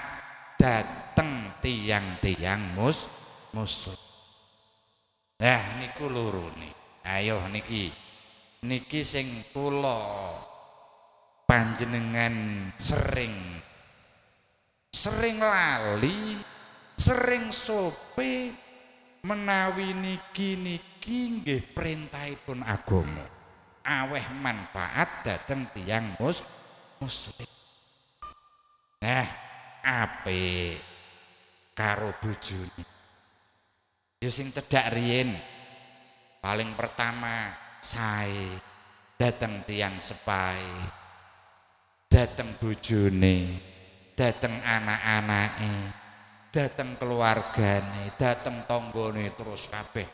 [0.58, 3.06] dateng tiang-tiang mus
[3.54, 3.94] muslim.
[5.38, 6.74] Nah niku loro nih
[7.06, 7.94] ayo niki.
[8.66, 10.34] Niki sing kula
[11.46, 13.62] panjenengan sering
[14.90, 16.42] sering lali
[16.98, 18.50] sering sope
[19.22, 23.22] menawi niki niki nggih perintahipun agama.
[23.86, 26.42] Aweh manfaat dateng tiang mus
[27.00, 27.48] muslim.
[29.02, 29.28] Nah
[29.82, 30.76] ape
[31.72, 32.84] karo bojone.
[34.18, 35.30] Ya sing cedhak riyin
[36.42, 38.58] paling pertama sae
[39.14, 40.62] dateng tiang sepai
[42.10, 43.62] dateng bojone
[44.18, 45.74] dateng anak-anake
[46.50, 50.08] dateng keluargane dateng tonggone terus kabeh.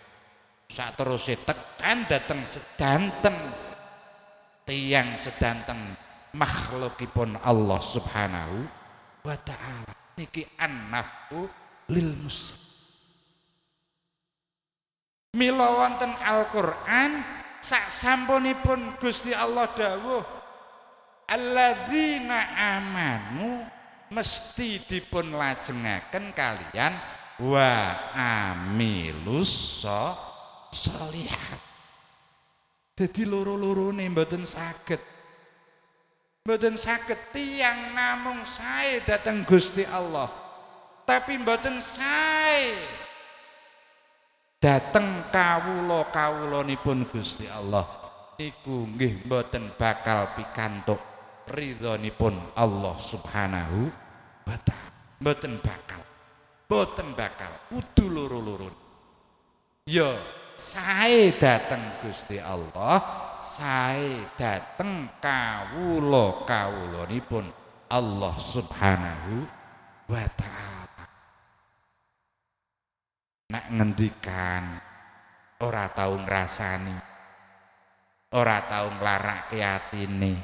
[0.68, 3.36] Sak terus tekan dateng sedanten
[4.68, 5.96] tiang sedanten
[6.34, 8.66] makhlukipun Allah Subhanahu
[9.24, 9.94] wa taala.
[10.18, 11.48] Niki annafu
[11.90, 12.62] lil muslim.
[15.34, 17.18] Mila wonten Al-Qur'an
[17.58, 20.22] sak sampunipun Gusti Allah dawuh
[21.26, 23.66] alladzina amanu
[24.12, 26.92] mesti dipun lajengaken kalian
[27.42, 27.72] wa
[28.14, 30.14] amilus so
[30.70, 31.58] solihat
[32.94, 35.13] jadi loro-lorone mboten saged
[36.44, 40.28] mboten saged tiang namung sae dateng Gusti Allah.
[41.08, 42.76] Tapi mboten sae
[44.60, 47.88] dateng kawula kawulanipun Gusti Allah.
[48.36, 51.00] Iku nggih mboten bakal pikantuk
[51.48, 53.88] ridhonipun Allah Subhanahu
[54.44, 54.92] wa taala.
[55.24, 56.04] Mboten bakal
[56.68, 58.68] mboten bakal kudu loro-loro
[59.88, 60.12] ya
[60.64, 62.96] sae dateng Gusti Allah
[63.44, 67.44] sae dateng kawula kawulanipun
[67.92, 69.44] Allah Subhanahu
[70.08, 71.04] wa taala.
[73.52, 74.64] Nak ngendikan
[75.60, 76.96] ora tau ngrasani
[78.32, 80.34] ora tau nglarake atine.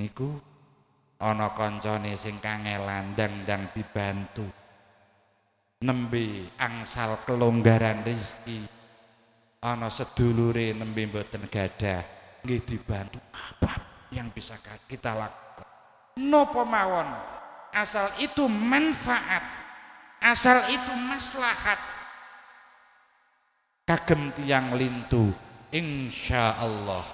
[0.00, 0.32] Niku
[1.20, 4.65] ana kancane sing kangelan ndang dibantu
[5.86, 8.58] nembe angsal kelonggaran rizki
[9.62, 12.02] ana sedulure nembe mboten gadah
[12.42, 13.72] nggih dibantu apa
[14.10, 14.58] yang bisa
[14.90, 15.66] kita lakukan.
[16.18, 17.06] Nopo mawon?
[17.70, 19.42] Asal itu manfaat
[20.26, 21.78] asal itu maslahat.
[23.86, 25.30] Kagem tiang lintu
[25.70, 27.06] insya Allah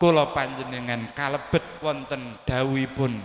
[0.00, 3.20] kula panjenengan kalebet wonten dawuhipun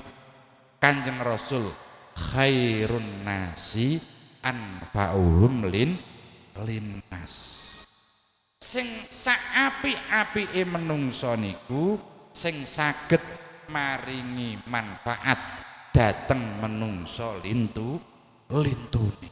[0.75, 1.71] Kanjeng Rasul
[2.11, 4.01] khairun nasi
[4.41, 5.97] anfa'uhum lin
[6.61, 7.33] linnas.
[8.61, 11.97] Sing saapi-apike menungso niku
[12.29, 13.21] sing saged
[13.73, 15.39] maringi manfaat
[15.89, 17.97] dateng menungso lintu
[18.53, 19.29] lintune.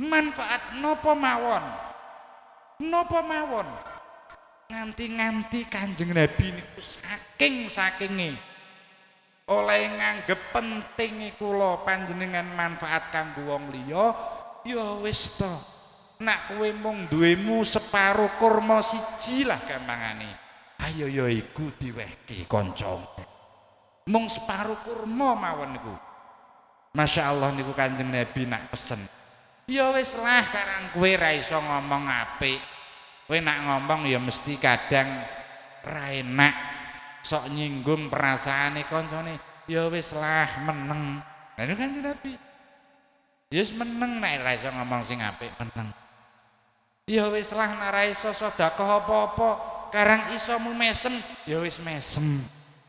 [0.00, 1.64] Manfaat nopo mawon?
[2.84, 3.68] Nopo mawon?
[4.70, 8.49] Nganti-nganti kanjeng Nabi niku saking sakinge
[9.50, 14.06] oleh nganggep penting kula panjenengan manfaat kanggo wong liya
[14.62, 15.54] ya wis to.
[16.20, 20.28] Nak kowe mung duwemu separo kurma siji lah gampangane.
[20.84, 23.30] Ayo ya iku diwehke kancamu
[24.10, 25.94] mung separo kurma mawon niku.
[26.90, 28.98] Masya Allah niku kanjeng Nabi nak pesen.
[29.70, 32.58] Ya wis lah karang kowe ra iso ngomong apik.
[33.30, 35.06] Kowe nak ngomong ya mesti kadang
[35.86, 36.79] ra enak
[37.20, 41.20] sok nyinggung perasaane koncone ya wis lah meneng.
[41.56, 42.32] Lha niku kan Nabi.
[43.50, 45.90] Ya wis meneng nek ra iso ngomong sing apik meneng.
[47.06, 49.48] Ya wis lah nek ra iso sedekah apa-apa
[49.94, 51.14] karang iso mesem
[51.44, 52.42] ya wis mesem.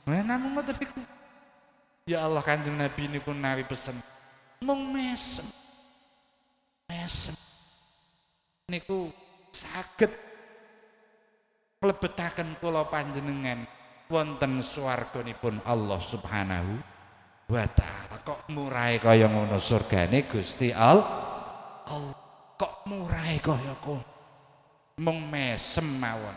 [0.08, 1.02] Lha namung ngoten niku.
[2.10, 3.96] Ya Allah kanjeng Nabi niku nawi pesen.
[4.62, 5.46] Mung mesem.
[6.90, 7.36] Mesem.
[8.70, 9.12] Niku
[9.52, 10.10] saged
[11.82, 13.66] mlebetaken kula panjenengan
[14.12, 16.76] wonten swarganipun Allah Subhanahu
[17.48, 18.20] wa taala.
[18.20, 21.08] Kok murahe kaya ngono surgane Gusti Allah.
[22.60, 24.04] Kok murahe kaya kono.
[25.00, 26.36] Mung mesem mawon.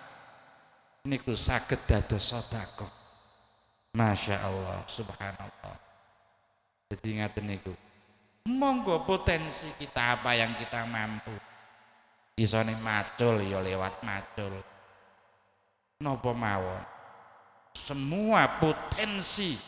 [1.05, 2.89] Niku saged dados sedekah.
[3.99, 5.77] Masya Allah, subhanallah.
[6.89, 7.75] Jadi ngaten niku.
[8.49, 11.35] Monggo potensi kita apa yang kita mampu.
[12.41, 14.75] Isone macul ya lewat macul
[16.05, 16.94] nopo mawon
[17.75, 19.59] semua potensi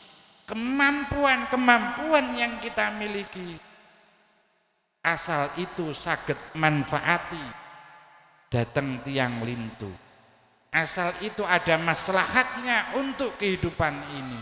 [0.47, 3.59] kemampuan-kemampuan yang kita miliki
[5.07, 7.67] asal itu sakit manfaati
[8.51, 9.91] datang tiang lintu.
[10.75, 14.41] Asal itu ada maslahatnya untuk kehidupan ini.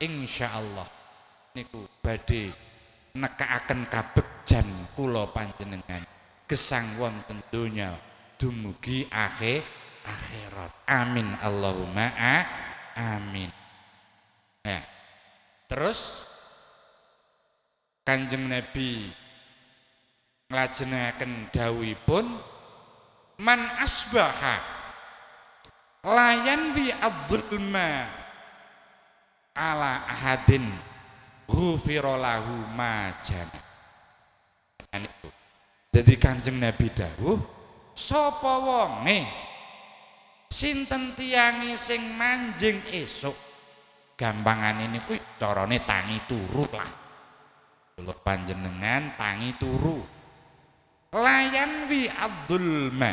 [0.00, 0.88] Insya Allah
[1.52, 2.52] niku badhe
[3.16, 4.64] nekaaken kabegjan
[4.96, 6.04] kula panjenengan.
[6.46, 7.92] Gesang wonten donya
[8.38, 9.66] dumugi akhir
[10.06, 10.72] akhirat.
[10.86, 11.28] Amin.
[11.42, 12.36] Allahumma a,
[12.96, 13.52] amin.
[14.64, 14.82] Nah,
[15.68, 16.26] terus
[18.02, 19.12] Kanjeng Nabi
[20.46, 22.26] nglajengaken dawuhipun
[23.42, 24.62] man asbaha
[26.06, 28.06] layan bi adzulma
[29.58, 30.62] ala ahadin
[31.50, 33.10] ghufira lahu ma
[35.90, 37.40] Jadi Kanjeng Nabi dawuh
[37.96, 39.24] sapa wonge
[40.50, 43.34] sinten tiangi sing manjing esuk?
[44.16, 46.90] Gampangan ini kuwi carane tangi turu lah.
[47.96, 50.00] Kula panjenengan tangi turu.
[51.12, 53.12] Layan wi abdulma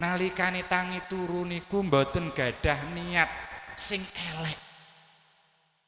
[0.00, 3.30] nalikane tangi turu niku mboten gadah niat
[3.76, 4.00] sing
[4.34, 4.58] elek.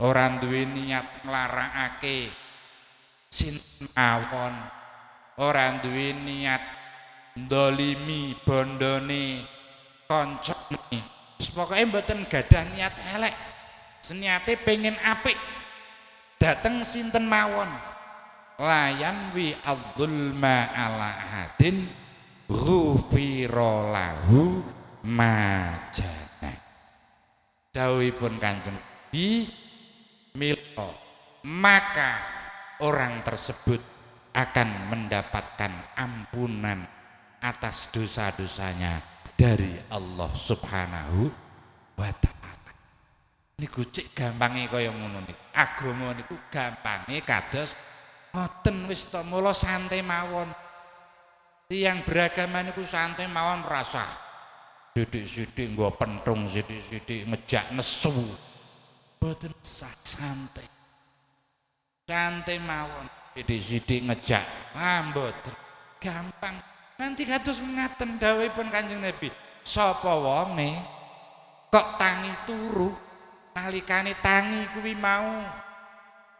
[0.00, 2.32] Ora duwe niat nglarakake
[3.28, 4.54] sinten awon
[5.40, 6.60] ora duwe niat
[7.36, 9.44] ndolimi bondone
[10.10, 10.98] koncone
[11.38, 13.34] wis pokoke mboten gadah niat elek.
[14.02, 15.38] Seniate pengen apik.
[16.34, 17.70] Dateng sinten mawon?
[18.58, 21.86] Layan wi adzulma ala hadin
[22.50, 24.66] ghufira lahu
[25.06, 26.52] majana.
[27.70, 29.50] Dawuhipun kanjeng Nabi
[30.38, 30.94] mila
[31.50, 32.14] maka
[32.78, 33.82] orang tersebut
[34.30, 36.86] akan mendapatkan ampunan
[37.42, 39.02] atas dosa-dosanya
[39.40, 41.32] dari Allah Subhanahu
[41.96, 42.72] wa taala.
[43.56, 45.40] Niku cek gampange kaya ngono niku.
[45.56, 47.72] Agama niku gampange kados
[48.36, 50.52] ngoten wis to mula santai mawon.
[51.72, 54.04] Tiang beragama niku santai mawon rasa
[54.92, 58.12] sidik-sidik nggo pentung sidik-sidik ngejak nesu.
[59.16, 60.68] Boten sah santai.
[62.04, 64.44] Santai mawon sidik-sidik ngejak.
[64.76, 65.00] Ah
[66.00, 66.69] gampang
[67.00, 69.32] Nanti kados mengaten dawuhipun Kanjeng Nabi.
[69.64, 70.76] Sapa wonge
[71.72, 72.92] kok tangi turu
[73.56, 75.40] nalikane tangi kuwi mau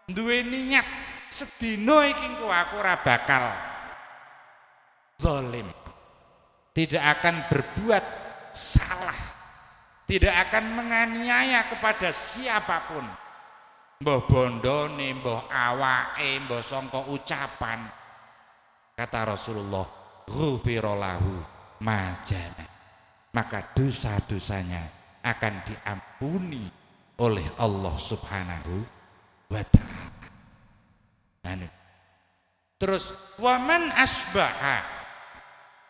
[0.05, 0.85] duwe niat
[1.33, 3.45] sedina iki engko aku ora bakal
[5.17, 5.65] zalim.
[6.77, 8.05] Tidak akan berbuat
[8.53, 9.17] salah.
[10.05, 13.07] Tidak akan menganiaya kepada siapa pun.
[14.01, 17.85] Mbah bondone, mbah awake, mbah sangka ucapan.
[18.97, 20.00] Kata Rasulullah,
[20.31, 21.43] ghufira lahu
[21.83, 22.71] majana
[23.35, 24.83] maka dosa-dosanya
[25.23, 26.67] akan diampuni
[27.21, 28.75] oleh Allah Subhanahu
[29.53, 30.27] wa taala.
[31.45, 31.71] Nah,
[32.81, 34.81] terus waman asbaha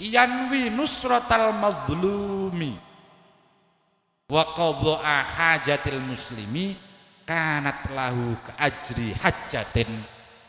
[0.00, 2.74] yanwi nusratal madlumi
[4.30, 6.74] wa qadha'a hajatil muslimi
[7.24, 9.14] kanat lahu ka ajri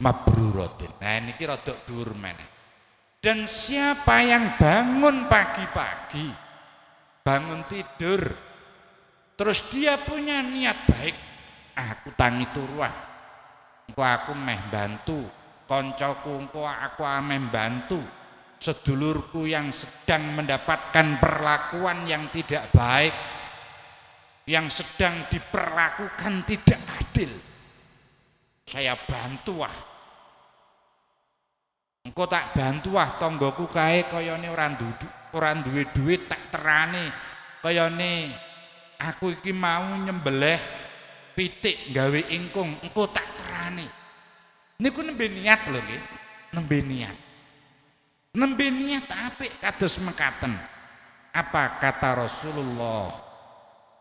[0.01, 0.91] mabruratin.
[0.97, 2.51] Nah niki rada dhuwur meneh.
[3.22, 6.26] Dan siapa yang bangun pagi-pagi,
[7.22, 8.17] bangun tidur,
[9.38, 11.13] terus dia punya niat baik,
[11.78, 12.89] aku tangi turuah,
[13.86, 15.22] engko aku meh bantu,
[15.69, 18.01] koncoku aku ameh bantu,
[18.57, 23.13] sedulurku yang sedang mendapatkan perlakuan yang tidak baik,
[24.49, 27.30] yang sedang diperlakukan tidak adil,
[28.65, 29.90] saya bantu ah
[32.02, 35.06] Engko tak bantu ah tanggaku kae kayane ora dudu,
[35.38, 37.14] ora duwe duit tak terane
[37.62, 38.34] kayane
[38.97, 40.58] aku iki mau nyembelih
[41.38, 43.86] pitik gawe ingkung engko tak terane.
[44.82, 46.04] Niku nembe niat lho nggih,
[46.58, 47.18] nembe niat.
[48.34, 50.58] Nembe niat apik kados mekaten.
[51.38, 53.14] Apa kata Rasulullah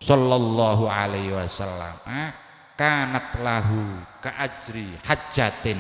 [0.00, 2.00] sallallahu alaihi wasallam?
[2.80, 5.76] Kanat lahu ka ajri hajatin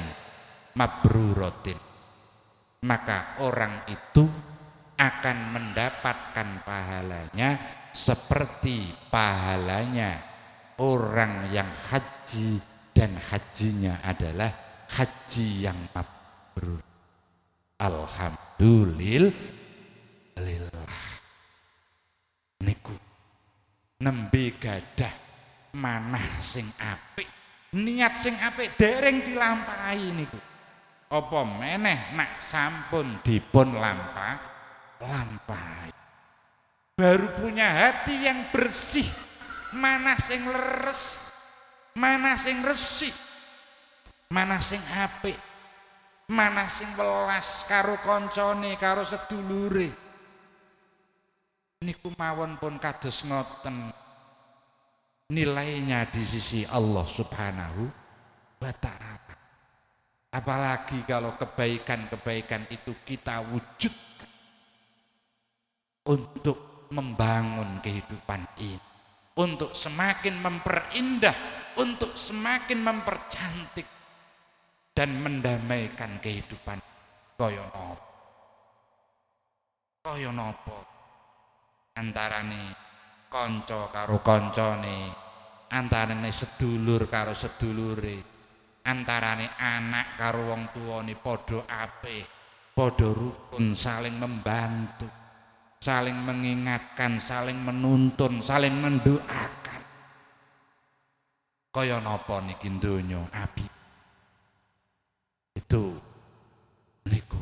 [0.76, 1.89] mabruratin
[2.80, 4.24] maka orang itu
[4.96, 7.60] akan mendapatkan pahalanya
[7.92, 10.20] seperti pahalanya
[10.80, 12.60] orang yang haji
[12.96, 14.48] dan hajinya adalah
[14.88, 16.80] haji yang mabrur.
[17.80, 19.32] Alhamdulillah.
[22.60, 22.92] Niku
[24.04, 25.16] nembe gadah
[25.76, 27.24] manah sing apik,
[27.72, 30.49] niat sing apik dereng dilampahi niku
[31.10, 34.38] apa meneh nak sampun dipun lampa
[35.02, 35.90] lampai
[36.94, 39.06] baru punya hati yang bersih
[39.74, 41.30] mana sing leres
[41.98, 43.14] mana sing resik
[44.30, 45.50] mana sing apik
[46.30, 49.90] mana sing welas karo koncone karo sedulure.
[51.82, 53.90] Niku mawon pun kados ngoten.
[55.30, 57.82] Nilainya di sisi Allah Subhanahu
[58.62, 59.29] wa taala
[60.30, 64.30] Apalagi kalau kebaikan-kebaikan itu kita wujudkan
[66.06, 68.78] untuk membangun kehidupan ini,
[69.34, 71.34] untuk semakin memperindah,
[71.82, 73.86] untuk semakin mempercantik
[74.94, 76.78] dan mendamaikan kehidupan.
[77.34, 78.06] Kaya nopo.
[80.06, 80.78] Kaya nopo?
[81.98, 82.70] Antarane
[83.26, 85.10] kanca karo kancane,
[85.74, 88.39] antarane sedulur karo sedulure
[88.84, 92.24] antarane anak karo wong tuane padha apik,
[92.72, 95.08] padha rukun, saling membantu,
[95.80, 99.82] saling mengingatkan, saling menuntun, saling mendoakan.
[101.70, 103.66] Kaya napa niki donya api.
[105.54, 105.94] Itu
[107.06, 107.40] niku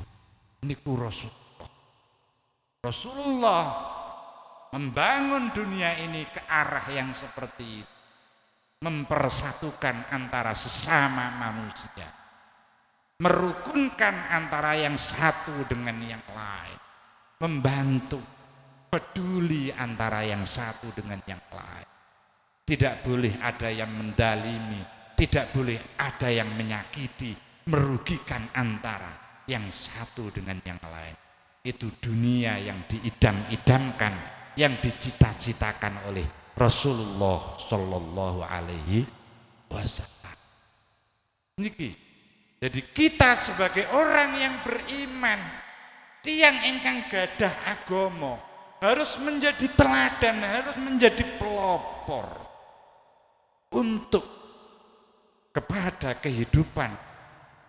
[0.64, 1.70] niku Rasulullah.
[2.84, 3.64] Rasulullah
[4.76, 7.97] membangun dunia ini ke arah yang seperti itu
[8.78, 12.08] mempersatukan antara sesama manusia
[13.18, 16.78] merukunkan antara yang satu dengan yang lain
[17.42, 18.22] membantu
[18.86, 21.88] peduli antara yang satu dengan yang lain.
[22.68, 27.34] Tidak boleh ada yang mendalimi tidak boleh ada yang menyakiti
[27.66, 31.18] merugikan antara yang satu dengan yang lain.
[31.66, 34.14] Itu dunia yang diidam-idamkan
[34.54, 36.22] yang dicita-citakan oleh
[36.58, 39.06] Rasulullah sallallahu alaihi
[39.70, 40.36] wasallam.
[41.62, 41.94] Niki
[42.58, 45.38] Jadi kita sebagai orang yang beriman,
[46.26, 48.34] tiang engkang gadah agomo
[48.82, 52.26] harus menjadi teladan, harus menjadi pelopor
[53.70, 54.26] untuk
[55.54, 56.90] kepada kehidupan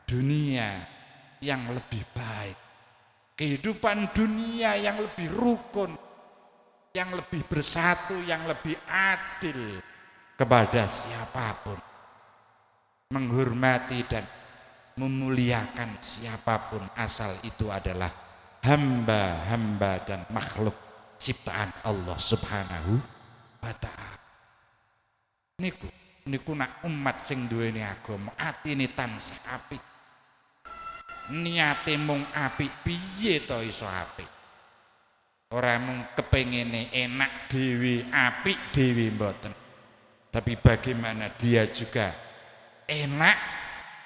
[0.09, 0.81] dunia
[1.37, 2.57] yang lebih baik.
[3.37, 5.93] Kehidupan dunia yang lebih rukun,
[6.99, 9.79] yang lebih bersatu, yang lebih adil
[10.35, 11.79] kepada siapa pun.
[13.15, 14.27] Menghormati dan
[14.99, 18.11] memuliakan siapa pun asal itu adalah
[18.61, 20.75] hamba-hamba dan makhluk
[21.15, 22.99] ciptaan Allah Subhanahu
[23.63, 24.19] wa taala.
[25.63, 25.87] Niku
[26.29, 29.81] niku nak umat sing duweni agama atine tansah apik.
[31.33, 34.38] Niate mung apik piye to iso apik?
[35.49, 39.49] Ora mung kepengene enak dewi apik dewi mboten.
[40.29, 42.13] Tapi bagaimana dia juga
[42.85, 43.37] enak,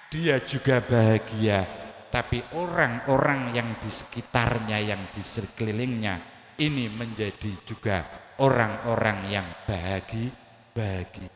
[0.07, 1.67] dia juga bahagia,
[2.07, 6.15] tapi orang-orang yang di sekitarnya, yang di sekelilingnya
[6.63, 8.07] ini menjadi juga
[8.39, 10.31] orang-orang yang bahagia,
[10.71, 11.27] bahagia.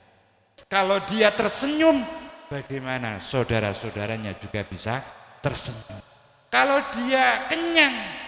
[0.72, 2.00] Kalau dia tersenyum,
[2.48, 5.04] bagaimana saudara-saudaranya juga bisa
[5.44, 6.00] tersenyum.
[6.48, 8.27] Kalau dia kenyang,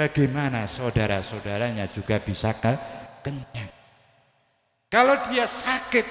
[0.00, 2.72] bagaimana saudara-saudaranya juga bisa ke
[3.20, 3.68] kenyang.
[4.88, 6.06] Kalau dia sakit,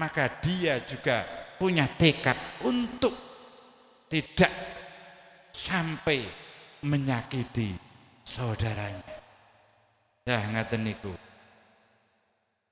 [0.00, 1.28] maka dia juga
[1.60, 3.12] punya tekad untuk
[4.08, 4.48] tidak
[5.52, 6.24] sampai
[6.88, 7.76] menyakiti
[8.24, 9.20] saudaranya.
[10.24, 11.12] Nah ngaten niku.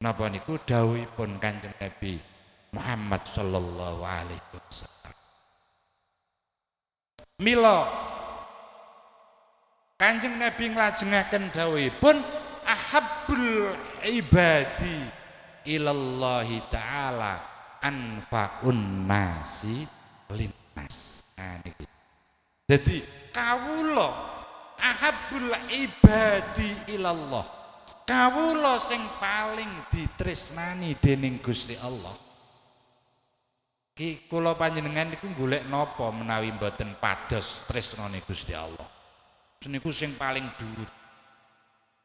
[0.01, 2.17] Napa niku dawuhipun Kanjeng Nabi
[2.73, 5.15] Muhammad sallallahu alaihi wasallam.
[7.43, 8.08] Mila
[9.99, 12.23] Kanjeng Nabi nglajengaken dawuhipun
[12.63, 13.75] ahabbul
[14.07, 14.95] ibadi
[15.67, 17.43] ilallahi taala
[17.83, 19.83] anfaun nasi
[20.31, 21.27] linnas.
[21.35, 21.83] Nah niki.
[22.71, 23.03] Jadi
[23.35, 24.39] kawula
[24.79, 27.43] ahabul ibadi ilallah
[28.07, 32.15] kawula sing paling ditresnani dening Gusti Allah
[33.99, 38.98] ki kula panjenengan niku golek napa menawi mboten pados tresnane Gusti Allah
[39.67, 40.99] niku sing paling dhuwur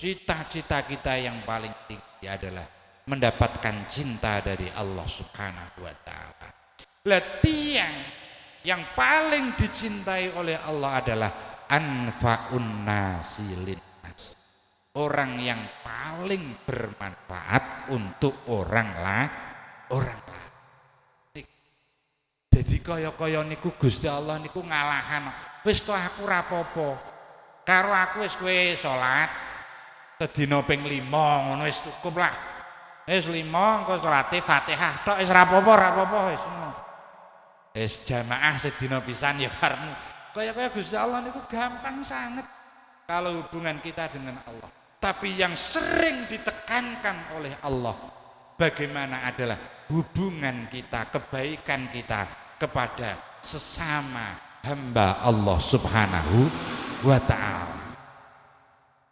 [0.04, 2.66] cita-cita kita yang paling tinggi adalah
[3.08, 6.50] mendapatkan cinta dari Allah Subhanahu wa taala.
[7.08, 7.96] Lah tiang
[8.64, 11.32] yang paling dicintai oleh Allah adalah
[11.68, 14.22] anfaun nasi linnas.
[15.00, 19.26] Orang yang paling bermanfaat untuk orang lah,
[19.92, 20.48] orang lah.
[22.54, 25.32] Jadi kaya-kaya niku Gusti Allah niku ngalahan.
[25.64, 27.13] Wis to aku rapopo.
[27.64, 29.32] Karo aku wis kowe salat
[30.20, 32.36] sedina ping 5 ngono wis cukup lah.
[33.08, 36.44] Wis 5 engko salate Fatihah tok wis rapopo rapopo wis.
[37.74, 39.92] Wis jamaah sedina pisan ya farmu.
[40.34, 42.46] Kayak-kayak Gusti Allah itu gampang sangat
[43.06, 44.70] kalau hubungan kita dengan Allah.
[44.98, 47.96] Tapi yang sering ditekankan oleh Allah
[48.56, 49.60] bagaimana adalah
[49.92, 54.32] hubungan kita, kebaikan kita kepada sesama
[54.64, 56.48] hamba Allah Subhanahu
[57.04, 57.80] wa taala.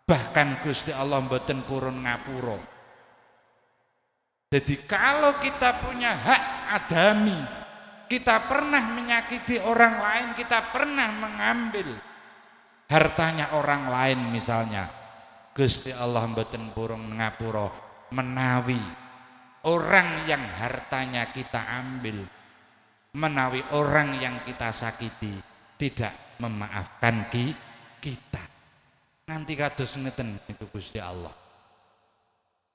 [0.08, 2.60] Bahkan Gusti Allah mboten purun ngapura.
[4.52, 6.44] Jadi kalau kita punya hak
[6.76, 7.40] adami
[8.12, 11.96] kita pernah menyakiti orang lain, kita pernah mengambil
[12.92, 14.92] hartanya orang lain misalnya.
[15.56, 17.72] Gusti Allah mboten purung ngapura
[18.12, 18.80] menawi
[19.68, 22.24] orang yang hartanya kita ambil
[23.16, 25.44] menawi orang yang kita sakiti
[25.76, 27.71] tidak memaafkan kita
[29.30, 31.32] nanti kados ngeten itu Gusti Allah.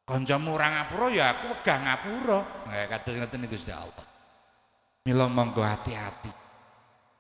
[0.07, 2.41] Kancamu ora ngapura ya aku wegah ngapura.
[2.87, 4.07] Kados ngeten Gusti Allah.
[5.05, 6.31] Mila monggo hati-hati.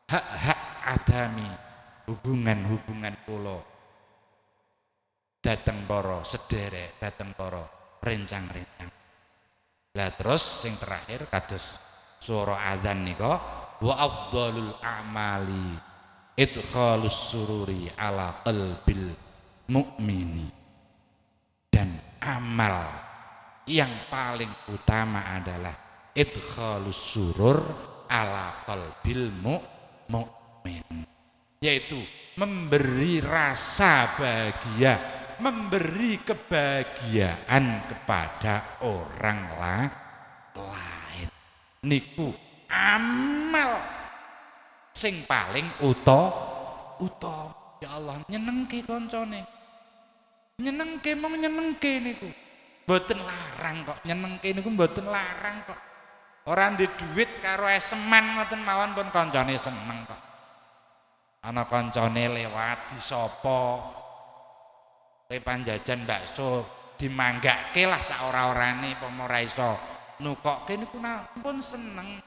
[0.06, 1.50] Hak-hak adami
[2.06, 3.58] hubungan-hubungan kula.
[5.42, 7.62] Dateng para sederek, dateng para
[8.02, 8.90] rencang-rencang.
[9.94, 11.78] Lah terus sing terakhir kados
[12.18, 13.34] suara azan nika
[13.78, 15.85] wa afdalul a'mali
[16.36, 19.08] idkhalus sururi ala qalbil
[19.72, 20.44] mukmini
[21.72, 22.84] dan amal
[23.64, 25.72] yang paling utama adalah
[26.12, 27.64] idkhalus surur
[28.12, 29.32] ala qalbil
[30.12, 31.08] mu'min.
[31.64, 31.98] Yaitu
[32.36, 41.28] memberi rasa bahagia memberi kebahagiaan kepada orang lain.
[41.84, 42.32] Niku
[42.68, 43.72] amal
[44.96, 46.22] sing paling uto
[47.04, 47.36] uto
[47.84, 49.44] ya Allah nyenengke koncone
[50.56, 52.32] nyenengke mau nyenengke niku
[52.88, 55.76] mboten larang kok nyenengke niku mboten larang kok
[56.46, 60.22] Orang di duit karo eseman ngoten mawon pun koncone seneng kok.
[61.42, 63.62] Ana koncone lewat di sapa.
[65.26, 66.62] Kowe panjajan bakso
[66.94, 69.74] dimanggake lah sak ora-orane apa ora iso
[70.22, 71.02] nukokke niku
[71.42, 72.22] pun seneng.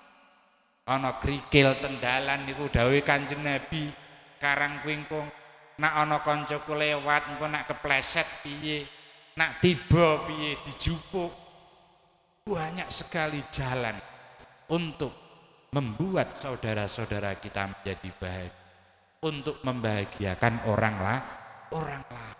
[0.90, 3.94] Ana krikil tendalan niku dawuh Kanjeng Nabi
[4.42, 5.30] karang kuingkung
[5.78, 8.90] nak ana kancaku lewat engko nak kepleset piye?
[9.38, 10.58] Nak tiba piye?
[10.66, 11.30] Dijupuk.
[12.50, 13.94] Banyak sekali jalan
[14.74, 15.14] untuk
[15.70, 18.58] membuat saudara-saudara kita menjadi bahagia
[19.22, 21.20] untuk membahagiakan orang lah
[21.76, 22.32] orang lah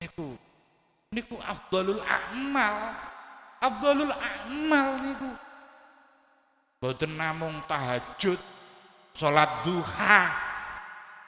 [0.00, 0.34] niku
[1.12, 2.76] niku afdalul a'mal
[3.60, 5.30] afdalul a'mal niku
[6.80, 8.40] boten namung tahajud
[9.12, 10.32] salat duha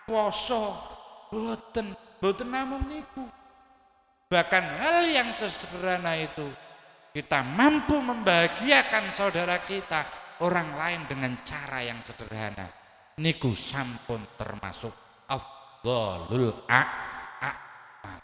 [0.09, 0.73] poso
[1.29, 3.29] boten boten namung niku.
[4.33, 6.49] Bahkan hal yang sesederhana itu
[7.13, 10.09] kita mampu membahagiakan saudara kita
[10.41, 12.65] orang lain dengan cara yang sederhana.
[13.21, 14.97] Niku sampun termasuk
[15.29, 18.21] afdhalul a'mal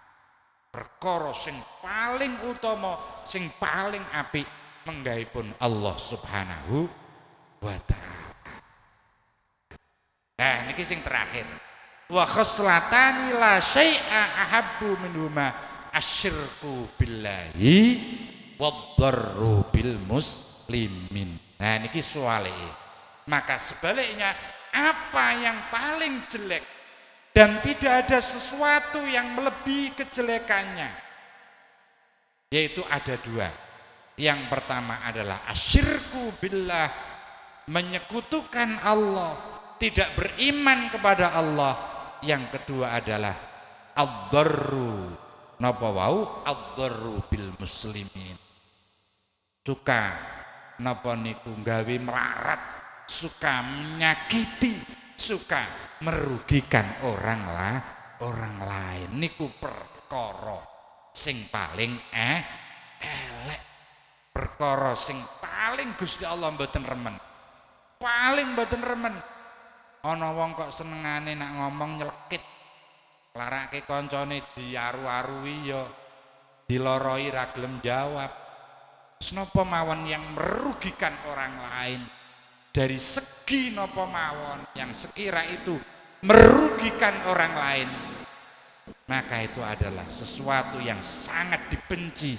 [0.73, 4.49] perkara sing paling utama sing paling apik
[4.89, 7.08] menggahipun Allah Subhanahu
[7.63, 8.27] wa taala
[10.39, 11.45] nah niki sing terakhir
[12.09, 17.79] wa khoslatani la syai'a ahabbu minhuma asyirku billahi
[18.59, 21.39] wadharru bil muslimin.
[21.59, 22.71] Nah niki soalnya.
[23.29, 24.33] Maka sebaliknya
[24.73, 26.65] apa yang paling jelek
[27.37, 30.91] dan tidak ada sesuatu yang melebihi kejelekannya
[32.49, 33.49] yaitu ada dua.
[34.19, 36.91] Yang pertama adalah asyirku billah
[37.69, 39.37] menyekutukan Allah,
[39.77, 41.75] tidak beriman kepada Allah.
[42.25, 43.37] Yang kedua adalah
[43.95, 45.15] ad-darru.
[45.63, 46.43] Napa wau?
[46.43, 48.35] Ad-darru bil muslimin.
[49.63, 50.05] Suka.
[50.79, 51.97] Napa niku gawe
[53.07, 54.97] suka menyakiti.
[55.19, 55.67] Suka
[56.07, 57.77] merugikan orang lah
[58.23, 59.09] orang lain.
[59.19, 60.63] Niku perkara
[61.11, 62.39] sing paling eh
[63.03, 63.63] elek.
[64.31, 67.28] Perkara sing paling Gusti Allah mboten remen
[67.99, 69.15] paling mboten remen.
[70.07, 72.43] Ana wong kok senengane nak ngomong nyelekit.
[73.35, 75.83] Larake kancane diaru-arui ya
[76.65, 78.31] diloroi ra gelem jawab.
[79.19, 82.01] Senopo mawon yang merugikan orang lain?
[82.71, 85.75] Dari segi nopo mawon yang sekira itu
[86.23, 87.89] merugikan orang lain?
[89.11, 92.39] Maka itu adalah sesuatu yang sangat dibenci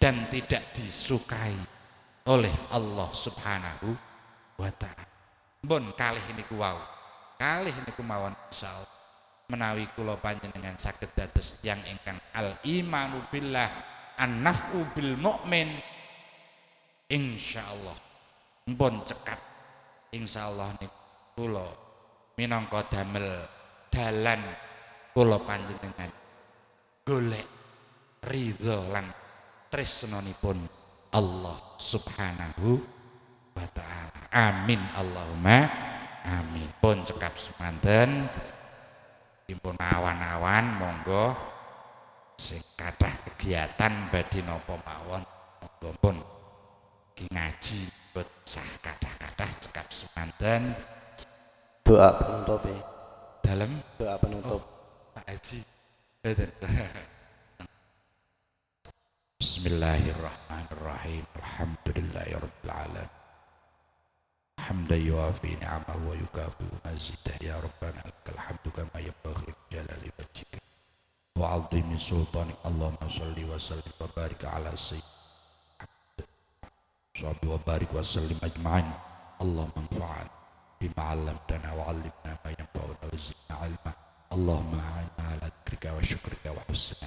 [0.00, 1.54] dan tidak disukai
[2.26, 4.05] oleh Allah Subhanahu
[4.56, 5.04] wa taala.
[5.62, 6.76] Bon kalih ini kuwau.
[7.36, 8.96] Kalih ini kumawon insyaallah
[9.46, 13.70] menawi kula panjenengan saged dados tiyang ingkang al imanu billah
[14.18, 15.70] an naf'u bil mukmin
[17.06, 17.94] insyaallah
[18.66, 19.38] mpun cekap
[20.10, 20.90] insyaallah nih
[21.38, 21.66] kula
[22.34, 23.46] minangka damel
[23.86, 24.42] dalan
[25.14, 26.10] kula panjenengan
[27.06, 27.46] golek
[28.26, 29.06] ridho lan
[29.70, 30.58] tresnanipun
[31.14, 32.95] Allah Subhanahu
[33.56, 34.20] wa taala.
[34.36, 35.64] Amin Allahumma.
[36.28, 36.68] Amin.
[36.76, 38.28] Pun cekap semanten
[39.48, 41.32] impun awan-awan monggo.
[42.36, 45.24] Sing kathah kegiatan badhe napa mawon
[45.64, 46.16] monggo pun.
[47.16, 47.80] Ngaji
[48.12, 50.76] buat sah kathah-kathah cekap semanten
[51.80, 52.76] doa penutup ya.
[53.40, 54.60] Dalam doa penutup.
[55.16, 55.64] Pak Haji.
[59.40, 61.24] Bismillahirrahmanirrahim.
[61.40, 63.15] Alhamdulillahirabbil alamin
[64.66, 67.38] hamdan yuafi ni'amahu wa yukafi mazidah.
[67.38, 70.58] Ya rabbana lakal hamdu kama yanbaghi jalali wajhika
[71.38, 75.06] wa 'azimi sultanik Allahumma shalli wa sallim wa barik ala sayyidina
[77.46, 78.90] wa barik wa sallim ajma'in.
[79.38, 80.28] Allahumma anfa'an
[80.82, 83.92] bima 'allamtana wa 'allimna ma yanfa'una wa zidna 'ilma.
[84.34, 84.82] Allahumma
[85.22, 87.06] 'ala dzikrika wa syukrika wa husni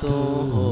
[0.00, 0.69] شفاعته لكل